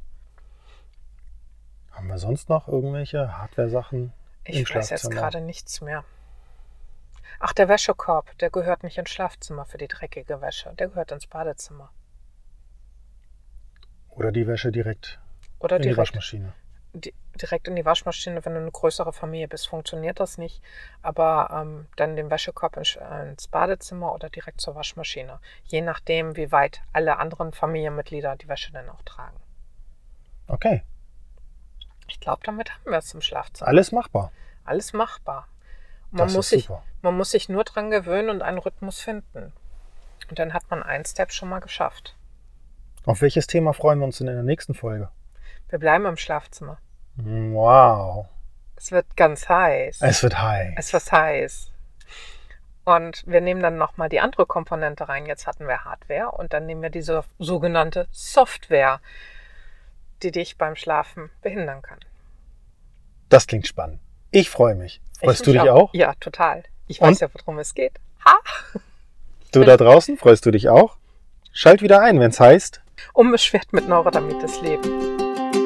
Haben 1.91 2.07
wir 2.07 2.17
sonst 2.17 2.49
noch 2.49 2.67
irgendwelche 2.67 3.37
Hardware-Sachen? 3.37 4.11
Ich 4.43 4.73
weiß 4.73 4.89
jetzt 4.89 5.11
gerade 5.11 5.41
nichts 5.41 5.79
mehr. 5.79 6.03
Ach, 7.37 7.53
der 7.53 7.69
Wäschekorb, 7.69 8.35
der 8.39 8.49
gehört 8.49 8.81
nicht 8.81 8.97
ins 8.97 9.11
Schlafzimmer 9.11 9.65
für 9.65 9.77
die 9.77 9.87
dreckige 9.87 10.41
Wäsche. 10.41 10.73
Der 10.79 10.87
gehört 10.87 11.11
ins 11.11 11.27
Badezimmer. 11.27 11.91
Oder 14.09 14.31
die 14.31 14.47
Wäsche 14.47 14.71
direkt 14.71 15.19
Oder 15.59 15.75
in 15.75 15.83
direkt. 15.83 15.97
die 15.97 16.01
Waschmaschine 16.01 16.53
direkt 16.93 17.67
in 17.67 17.75
die 17.75 17.85
Waschmaschine, 17.85 18.45
wenn 18.45 18.53
du 18.53 18.59
eine 18.59 18.71
größere 18.71 19.13
Familie 19.13 19.47
bist, 19.47 19.67
funktioniert 19.67 20.19
das 20.19 20.37
nicht. 20.37 20.61
Aber 21.01 21.49
ähm, 21.51 21.87
dann 21.95 22.15
den 22.15 22.29
Wäschekorb 22.29 22.77
ins, 22.77 22.97
ins 23.23 23.47
Badezimmer 23.47 24.13
oder 24.13 24.29
direkt 24.29 24.61
zur 24.61 24.75
Waschmaschine. 24.75 25.39
Je 25.65 25.81
nachdem, 25.81 26.35
wie 26.35 26.51
weit 26.51 26.81
alle 26.93 27.17
anderen 27.17 27.51
Familienmitglieder 27.51 28.35
die 28.35 28.47
Wäsche 28.47 28.71
dann 28.71 28.89
auch 28.89 29.01
tragen. 29.03 29.37
Okay. 30.47 30.83
Ich 32.07 32.19
glaube, 32.19 32.41
damit 32.43 32.71
haben 32.71 32.91
wir 32.91 32.97
es 32.97 33.07
zum 33.07 33.21
Schlafzimmer. 33.21 33.67
Alles 33.67 33.91
machbar. 33.91 34.31
Alles 34.65 34.93
machbar. 34.93 35.47
Man 36.11 36.27
Das 36.27 36.35
muss, 36.35 36.45
ist 36.45 36.49
sich, 36.51 36.65
super. 36.65 36.83
man 37.01 37.17
muss 37.17 37.31
sich 37.31 37.49
nur 37.49 37.63
dran 37.63 37.89
gewöhnen 37.89 38.29
und 38.29 38.41
einen 38.43 38.59
Rhythmus 38.59 38.99
finden. 38.99 39.51
Und 40.29 40.37
dann 40.39 40.53
hat 40.53 40.69
man 40.69 40.83
einen 40.83 41.05
Step 41.05 41.31
schon 41.31 41.49
mal 41.49 41.59
geschafft. 41.59 42.15
Auf 43.05 43.21
welches 43.21 43.47
Thema 43.47 43.73
freuen 43.73 43.99
wir 43.99 44.05
uns 44.05 44.19
denn 44.19 44.27
in 44.27 44.35
der 44.35 44.43
nächsten 44.43 44.73
Folge? 44.73 45.09
Wir 45.69 45.79
bleiben 45.79 46.05
im 46.05 46.17
Schlafzimmer. 46.17 46.77
Wow. 47.15 48.27
Es 48.75 48.91
wird 48.91 49.15
ganz 49.15 49.47
heiß. 49.47 49.99
Es 50.01 50.23
wird 50.23 50.41
heiß. 50.41 50.73
Es 50.77 50.93
wird 50.93 51.11
heiß. 51.11 51.71
Und 52.85 53.23
wir 53.25 53.39
nehmen 53.39 53.61
dann 53.61 53.77
nochmal 53.77 54.09
die 54.09 54.19
andere 54.19 54.45
Komponente 54.45 55.07
rein. 55.07 55.25
Jetzt 55.25 55.47
hatten 55.47 55.67
wir 55.67 55.85
Hardware 55.85 56.31
und 56.31 56.51
dann 56.53 56.65
nehmen 56.65 56.81
wir 56.81 56.89
diese 56.89 57.23
sogenannte 57.39 58.07
Software, 58.11 58.99
die 60.21 60.31
dich 60.31 60.57
beim 60.57 60.75
Schlafen 60.75 61.29
behindern 61.41 61.81
kann. 61.81 61.99
Das 63.29 63.47
klingt 63.47 63.67
spannend. 63.67 63.99
Ich 64.31 64.49
freue 64.49 64.75
mich. 64.75 65.01
Freust 65.19 65.41
Ich 65.41 65.45
du 65.45 65.51
mich 65.51 65.61
dich 65.61 65.69
auch? 65.69 65.93
Ja, 65.93 66.13
total. 66.19 66.63
Ich 66.87 67.01
Und? 67.01 67.09
weiß 67.09 67.21
ja, 67.21 67.27
worum 67.33 67.59
es 67.59 67.73
geht. 67.73 67.93
Ha! 68.25 68.35
Du 69.53 69.63
da 69.63 69.77
draußen, 69.77 70.17
freust 70.17 70.45
du 70.45 70.51
dich 70.51 70.67
auch? 70.67 70.97
Schalt 71.51 71.81
wieder 71.81 72.01
ein, 72.01 72.19
wenn 72.19 72.31
es 72.31 72.39
heißt. 72.39 72.81
Unbeschwert 73.13 73.71
mit 73.71 73.87
Neurodermitis 73.87 74.59
leben. 74.61 75.61